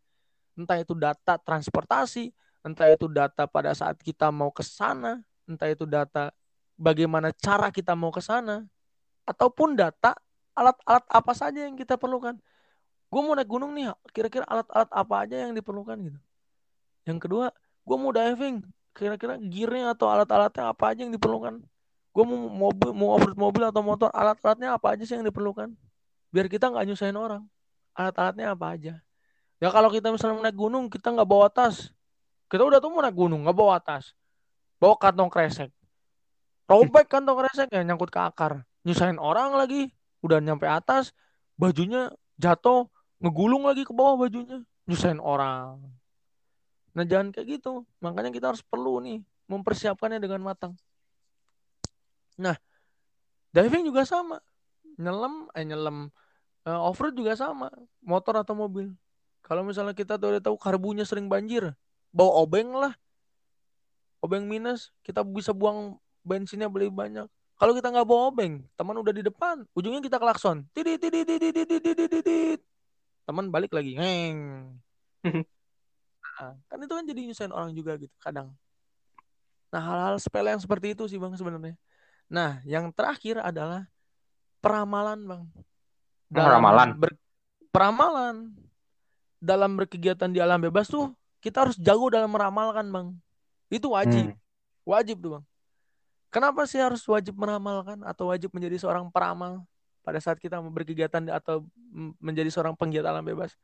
[0.56, 2.32] Entah itu data transportasi,
[2.64, 6.32] entah itu data pada saat kita mau ke sana, entah itu data
[6.80, 8.64] bagaimana cara kita mau ke sana,
[9.28, 10.16] ataupun data
[10.56, 12.40] alat-alat apa saja yang kita perlukan.
[13.12, 16.18] Gue mau naik gunung nih, kira-kira alat-alat apa aja yang diperlukan gitu.
[17.04, 17.46] Yang kedua,
[17.84, 18.64] gue mau diving,
[18.96, 21.60] kira-kira gearnya atau alat-alatnya apa aja yang diperlukan.
[22.16, 25.68] Gue mau mobil, mau mobil atau motor, alat-alatnya apa aja sih yang diperlukan.
[26.30, 27.42] Biar kita nggak nyusahin orang.
[27.94, 28.94] Alat-alatnya apa aja.
[29.60, 31.92] Ya kalau kita misalnya naik gunung, kita nggak bawa tas,
[32.48, 34.16] kita udah tuh mau naik gunung, nggak bawa tas.
[34.80, 35.68] Bawa kantong kresek.
[36.64, 38.64] Robek kantong kresek ya nyangkut ke akar.
[38.86, 39.92] Nyusahin orang lagi.
[40.24, 41.12] Udah nyampe atas,
[41.56, 42.88] bajunya jatuh,
[43.20, 44.64] ngegulung lagi ke bawah bajunya.
[44.88, 45.76] Nyusahin orang.
[46.96, 47.84] Nah jangan kayak gitu.
[48.00, 49.20] Makanya kita harus perlu nih
[49.50, 50.72] mempersiapkannya dengan matang.
[52.40, 52.56] Nah,
[53.52, 54.40] diving juga sama.
[54.98, 56.10] Nyelam, eh nyelam.
[56.66, 57.70] Uh, off-road juga sama.
[58.02, 58.90] Motor atau mobil.
[59.44, 61.74] Kalau misalnya kita tuh udah tahu karbunya sering banjir,
[62.14, 62.94] bawa obeng lah.
[64.20, 67.26] Obeng minus kita bisa buang bensinnya beli banyak.
[67.56, 70.64] Kalau kita nggak bawa obeng teman udah di depan ujungnya kita klakson.
[70.72, 72.60] Tidit tidit tidit tidit tidit tidit.
[73.24, 74.38] Teman balik lagi ngeng.
[76.40, 78.48] Nah, kan itu kan jadi nyusahin orang juga gitu kadang.
[79.68, 81.76] Nah hal-hal sepele yang seperti itu sih bang sebenarnya.
[82.32, 83.84] Nah yang terakhir adalah
[84.60, 85.42] peramalan bang.
[86.30, 86.88] Dalam peramalan.
[86.96, 87.10] ber,
[87.72, 88.36] peramalan.
[89.40, 93.08] Dalam berkegiatan di alam bebas tuh kita harus jago dalam meramalkan bang.
[93.72, 94.30] Itu wajib.
[94.30, 94.38] Hmm.
[94.84, 95.44] wajib tuh bang.
[96.30, 99.66] Kenapa sih harus wajib meramalkan atau wajib menjadi seorang peramal
[100.06, 101.66] pada saat kita berkegiatan atau
[102.22, 103.58] menjadi seorang penggiat alam bebas?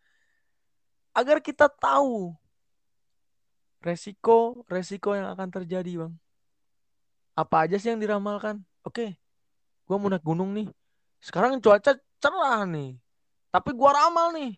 [1.15, 2.35] Agar kita tahu
[3.85, 6.13] resiko resiko yang akan terjadi bang.
[7.37, 8.65] Apa aja sih yang diramalkan?
[8.83, 9.21] Oke
[9.87, 10.67] gua mau naik gunung nih
[11.27, 12.95] sekarang cuaca cerah nih
[13.51, 14.55] tapi gua ramal nih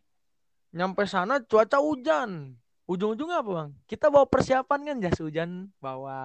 [0.77, 3.71] nyampe sana cuaca hujan ujung-ujungnya apa bang?
[3.85, 6.19] Kita bawa persiapan kan jas hujan, bawa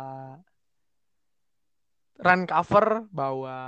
[2.24, 3.60] run cover, bawa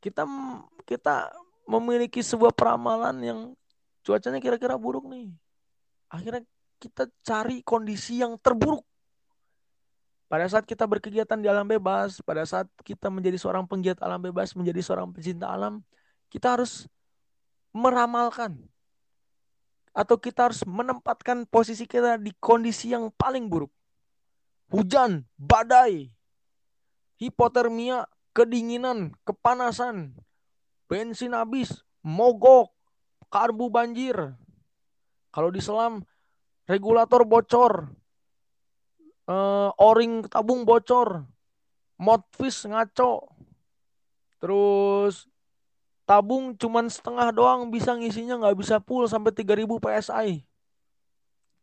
[0.00, 0.24] kita
[0.88, 1.28] kita
[1.68, 3.40] memiliki sebuah peramalan yang
[4.00, 5.28] cuacanya kira-kira buruk nih.
[6.08, 6.40] Akhirnya
[6.80, 8.88] kita cari kondisi yang terburuk.
[10.28, 14.52] Pada saat kita berkegiatan di alam bebas, pada saat kita menjadi seorang penggiat alam bebas,
[14.52, 15.80] menjadi seorang pecinta alam,
[16.28, 16.84] kita harus
[17.72, 18.60] meramalkan
[19.96, 23.72] atau kita harus menempatkan posisi kita di kondisi yang paling buruk.
[24.68, 26.12] Hujan, badai,
[27.16, 28.04] hipotermia,
[28.36, 30.12] kedinginan, kepanasan,
[30.92, 32.68] bensin habis, mogok,
[33.32, 34.36] karbu banjir.
[35.32, 36.04] Kalau di selam,
[36.68, 37.96] regulator bocor,
[39.28, 41.28] uh, o-ring tabung bocor,
[42.00, 43.28] modfish ngaco,
[44.40, 45.28] terus
[46.08, 50.30] tabung cuman setengah doang bisa ngisinya nggak bisa full sampai 3000 PSI.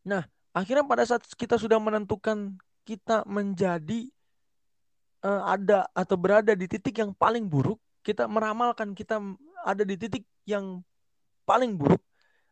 [0.06, 0.22] Nah,
[0.54, 2.54] akhirnya pada saat kita sudah menentukan
[2.86, 4.06] kita menjadi
[5.26, 9.18] uh, ada atau berada di titik yang paling buruk, kita meramalkan kita
[9.66, 10.86] ada di titik yang
[11.50, 12.02] paling buruk,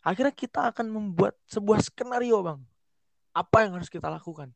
[0.01, 2.65] akhirnya kita akan membuat sebuah skenario, Bang.
[3.37, 4.49] Apa yang harus kita lakukan?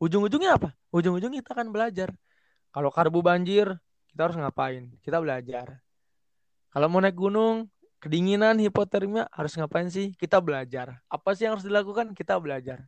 [0.00, 0.72] Ujung-ujungnya apa?
[0.90, 2.08] Ujung-ujungnya kita akan belajar.
[2.72, 3.76] Kalau karbu banjir,
[4.08, 4.88] kita harus ngapain?
[5.04, 5.78] Kita belajar
[6.70, 7.66] kalau mau naik gunung,
[7.98, 10.14] kedinginan, hipotermia, harus ngapain sih?
[10.14, 11.02] Kita belajar.
[11.10, 12.14] Apa sih yang harus dilakukan?
[12.14, 12.86] Kita belajar.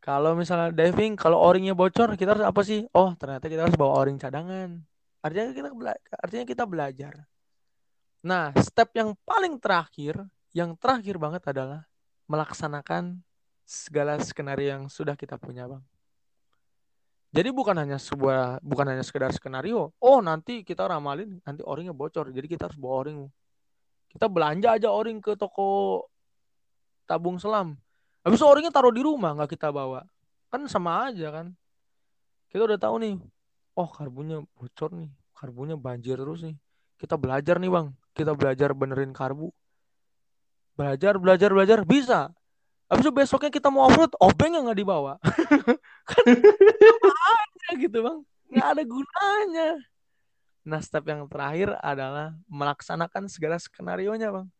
[0.00, 2.88] Kalau misalnya diving, kalau o-ringnya bocor, kita harus apa sih?
[2.96, 4.80] Oh, ternyata kita harus bawa o-ring cadangan.
[5.20, 5.68] Artinya kita
[6.24, 7.28] artinya kita belajar.
[8.24, 10.16] Nah, step yang paling terakhir,
[10.56, 11.84] yang terakhir banget adalah
[12.32, 13.20] melaksanakan
[13.68, 15.84] segala skenario yang sudah kita punya, Bang.
[17.30, 19.94] Jadi bukan hanya sebuah bukan hanya sekedar skenario.
[20.02, 22.34] Oh, nanti kita ramalin nanti oringnya bocor.
[22.34, 23.18] Jadi kita harus bawa oring.
[24.10, 26.02] Kita belanja aja oring ke toko
[27.06, 27.78] tabung selam.
[28.26, 30.02] Habis oringnya taruh di rumah nggak kita bawa.
[30.50, 31.54] Kan sama aja kan.
[32.50, 33.14] Kita udah tahu nih.
[33.78, 35.14] Oh, karbunya bocor nih.
[35.38, 36.58] Karbunya banjir terus nih.
[36.98, 37.94] Kita belajar nih, Bang.
[38.12, 39.54] Kita belajar benerin karbu.
[40.74, 42.34] Belajar, belajar, belajar bisa.
[42.90, 45.14] Habis itu besoknya kita mau offroad, obeng yang nggak dibawa.
[46.10, 48.18] kan aja gitu bang,
[48.50, 49.68] nggak ada gunanya.
[50.66, 54.50] Nah step yang terakhir adalah melaksanakan segala skenario nya bang.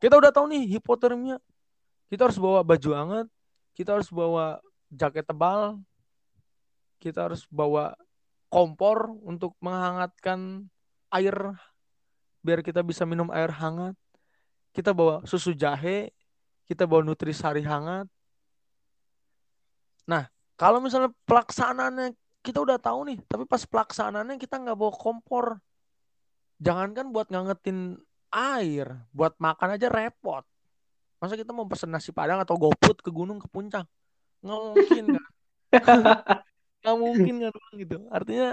[0.00, 1.36] Kita udah tahu nih hipotermia,
[2.08, 3.28] kita harus bawa baju hangat,
[3.76, 5.76] kita harus bawa jaket tebal,
[7.04, 7.92] kita harus bawa
[8.48, 10.64] kompor untuk menghangatkan
[11.12, 11.36] air
[12.40, 13.92] biar kita bisa minum air hangat.
[14.72, 16.14] Kita bawa susu jahe,
[16.68, 18.04] kita bawa nutrisari hangat.
[20.04, 20.28] Nah,
[20.60, 22.12] kalau misalnya pelaksanaannya
[22.44, 25.46] kita udah tahu nih, tapi pas pelaksanaannya kita nggak bawa kompor.
[26.60, 27.96] Jangankan buat ngangetin
[28.28, 30.44] air, buat makan aja repot.
[31.18, 33.88] Masa kita mau pesen nasi padang atau goput ke gunung ke puncak?
[34.44, 35.24] Nggak mungkin kan?
[36.84, 37.96] Nggak mungkin kan gitu.
[38.12, 38.48] Artinya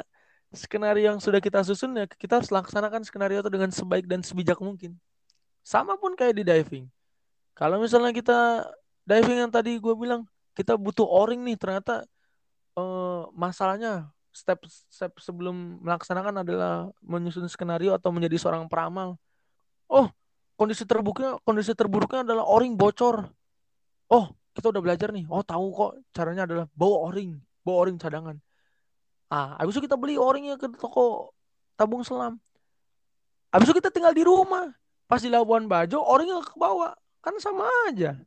[0.56, 4.58] skenario yang sudah kita susun ya kita harus laksanakan skenario itu dengan sebaik dan sebijak
[4.64, 4.98] mungkin.
[5.62, 6.86] Sama pun kayak di diving.
[7.56, 8.68] Kalau misalnya kita
[9.08, 12.04] diving yang tadi gue bilang kita butuh o-ring nih ternyata
[12.76, 19.16] eh, masalahnya step-step sebelum melaksanakan adalah menyusun skenario atau menjadi seorang peramal.
[19.88, 20.12] Oh,
[20.60, 23.32] kondisi terburuknya kondisi terburuknya adalah o-ring bocor.
[24.12, 25.24] Oh, kita udah belajar nih.
[25.32, 28.36] Oh, tahu kok caranya adalah bawa o-ring, bawa o-ring cadangan.
[29.32, 31.32] Ah, habis itu kita beli o-ringnya ke toko
[31.80, 32.36] tabung selam.
[33.56, 34.68] Habis itu kita tinggal di rumah.
[35.06, 36.92] Pas di Labuan Bajo, o-ringnya ke bawah.
[37.26, 38.22] Kan sama aja.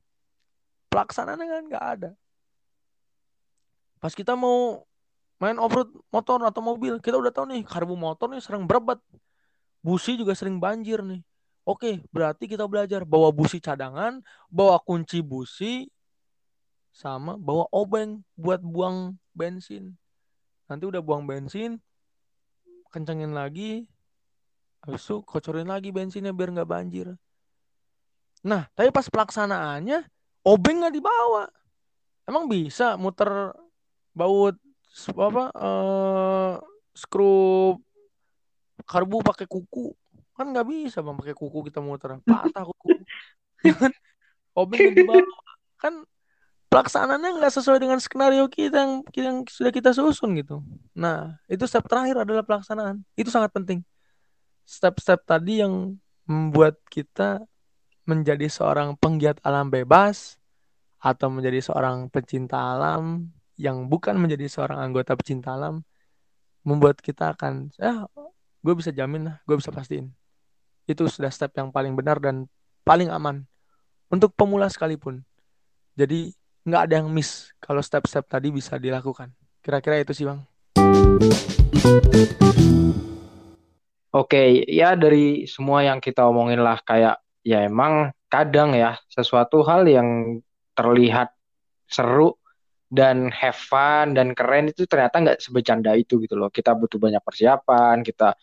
[0.90, 2.10] Pelaksanaannya kan nggak ada.
[4.02, 4.82] Pas kita mau
[5.38, 8.98] main off-road motor atau mobil, kita udah tahu nih karbu motor nih sering berebet.
[9.78, 11.22] Busi juga sering banjir nih.
[11.62, 14.18] Oke, berarti kita belajar bawa busi cadangan,
[14.50, 15.86] bawa kunci busi,
[16.90, 19.94] sama bawa obeng buat buang bensin.
[20.66, 21.78] Nanti udah buang bensin,
[22.90, 23.86] kencengin lagi,
[24.82, 27.14] habis itu kocorin lagi bensinnya biar nggak banjir.
[28.46, 30.06] Nah, tapi pas pelaksanaannya,
[30.46, 31.50] obeng nggak dibawa.
[32.28, 33.56] Emang bisa muter
[34.12, 34.56] baut
[35.14, 36.54] apa eh
[36.96, 37.78] skrup
[38.84, 39.94] karbu pakai kuku?
[40.34, 42.20] Kan nggak bisa bang pakai kuku kita muter.
[42.22, 42.94] Patah kuku.
[43.74, 43.92] Kan
[44.54, 45.24] obeng dibawa.
[45.80, 46.04] Kan
[46.68, 50.60] pelaksanaannya nggak sesuai dengan skenario kita yang, yang sudah kita susun gitu.
[50.92, 53.02] Nah itu step terakhir adalah pelaksanaan.
[53.16, 53.80] Itu sangat penting.
[54.68, 55.96] Step-step tadi yang
[56.28, 57.40] membuat kita
[58.08, 60.40] menjadi seorang penggiat alam bebas
[60.96, 63.28] atau menjadi seorang pecinta alam
[63.60, 65.84] yang bukan menjadi seorang anggota pecinta alam
[66.64, 68.08] membuat kita akan ya
[68.64, 70.08] gue bisa jamin lah gue bisa pastiin.
[70.88, 72.48] Itu sudah step yang paling benar dan
[72.80, 73.44] paling aman
[74.08, 75.20] untuk pemula sekalipun.
[75.92, 76.32] Jadi
[76.64, 79.36] nggak ada yang miss kalau step-step tadi bisa dilakukan.
[79.60, 80.40] Kira-kira itu sih bang.
[84.08, 89.88] Oke, ya dari semua yang kita omongin lah kayak ya emang kadang ya sesuatu hal
[89.88, 90.40] yang
[90.76, 91.32] terlihat
[91.88, 92.36] seru
[92.92, 96.52] dan have fun dan keren itu ternyata nggak sebecanda itu gitu loh.
[96.52, 98.36] Kita butuh banyak persiapan, kita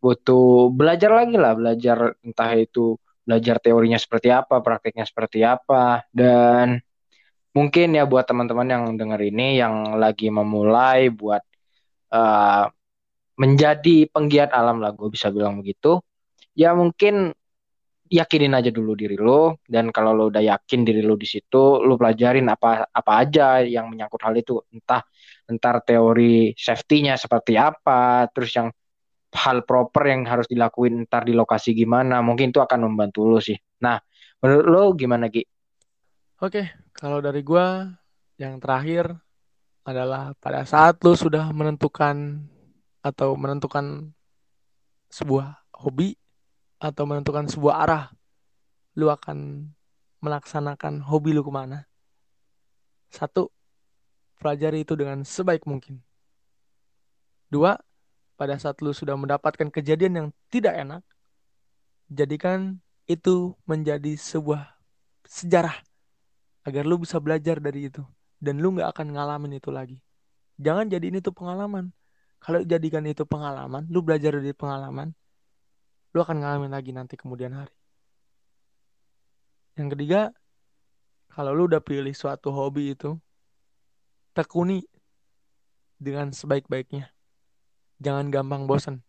[0.00, 6.84] butuh belajar lagi lah, belajar entah itu belajar teorinya seperti apa, prakteknya seperti apa dan
[7.56, 11.40] mungkin ya buat teman-teman yang dengar ini yang lagi memulai buat
[12.12, 12.64] eh,
[13.40, 15.98] menjadi penggiat alam lah gue bisa bilang begitu
[16.54, 17.34] ya mungkin
[18.08, 21.96] yakinin aja dulu diri lo dan kalau lo udah yakin diri lo di situ lo
[21.96, 25.00] pelajarin apa apa aja yang menyangkut hal itu entah
[25.48, 28.68] entar teori safety-nya seperti apa terus yang
[29.34, 33.56] hal proper yang harus dilakuin ntar di lokasi gimana mungkin itu akan membantu lo sih
[33.80, 33.98] nah
[34.44, 35.42] menurut lo gimana Gi?
[36.44, 37.88] Oke, kalau dari gua
[38.36, 39.16] yang terakhir
[39.86, 42.44] adalah pada saat lu sudah menentukan
[43.04, 44.12] atau menentukan
[45.12, 46.16] sebuah hobi
[46.84, 48.04] atau menentukan sebuah arah,
[48.92, 49.72] lu akan
[50.20, 51.88] melaksanakan hobi lu ke mana.
[53.08, 53.48] Satu,
[54.36, 56.04] pelajari itu dengan sebaik mungkin.
[57.48, 57.80] Dua,
[58.36, 61.02] pada saat lu sudah mendapatkan kejadian yang tidak enak,
[62.12, 64.76] jadikan itu menjadi sebuah
[65.24, 65.80] sejarah
[66.68, 68.04] agar lu bisa belajar dari itu
[68.44, 69.96] dan lu nggak akan ngalamin itu lagi.
[70.60, 71.96] Jangan jadiin itu pengalaman.
[72.44, 75.16] Kalau jadikan itu pengalaman, lu belajar dari pengalaman,
[76.14, 77.74] lu akan ngalamin lagi nanti kemudian hari.
[79.74, 80.30] Yang ketiga,
[81.34, 83.18] kalau lu udah pilih suatu hobi itu,
[84.38, 84.86] tekuni
[85.98, 87.10] dengan sebaik-baiknya.
[87.98, 89.02] Jangan gampang bosan.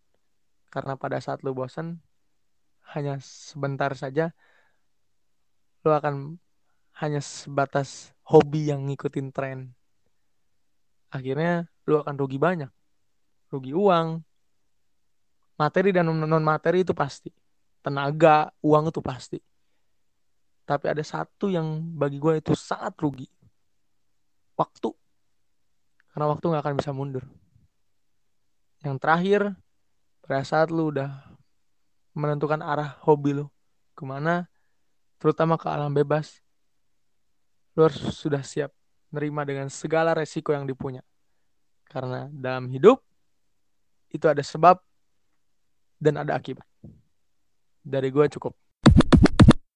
[0.73, 2.01] Karena pada saat lu bosan,
[2.97, 4.33] hanya sebentar saja,
[5.85, 6.41] lu akan
[6.97, 9.77] hanya sebatas hobi yang ngikutin tren.
[11.13, 12.73] Akhirnya lu akan rugi banyak.
[13.53, 14.25] Rugi uang,
[15.55, 17.31] materi dan non materi itu pasti.
[17.79, 19.39] Tenaga, uang itu pasti.
[20.65, 23.29] Tapi ada satu yang bagi gue itu sangat rugi.
[24.57, 24.89] Waktu.
[26.09, 27.23] Karena waktu nggak akan bisa mundur.
[28.81, 29.41] Yang terakhir,
[30.25, 31.11] pada saat lu udah
[32.17, 33.45] menentukan arah hobi lu
[33.93, 34.49] ke mana,
[35.21, 36.41] terutama ke alam bebas,
[37.77, 38.71] lu harus sudah siap
[39.13, 41.03] nerima dengan segala resiko yang dipunya.
[41.85, 43.03] Karena dalam hidup
[44.09, 44.81] itu ada sebab
[45.99, 46.65] dan ada akibat.
[47.85, 48.64] Dari gue cukup.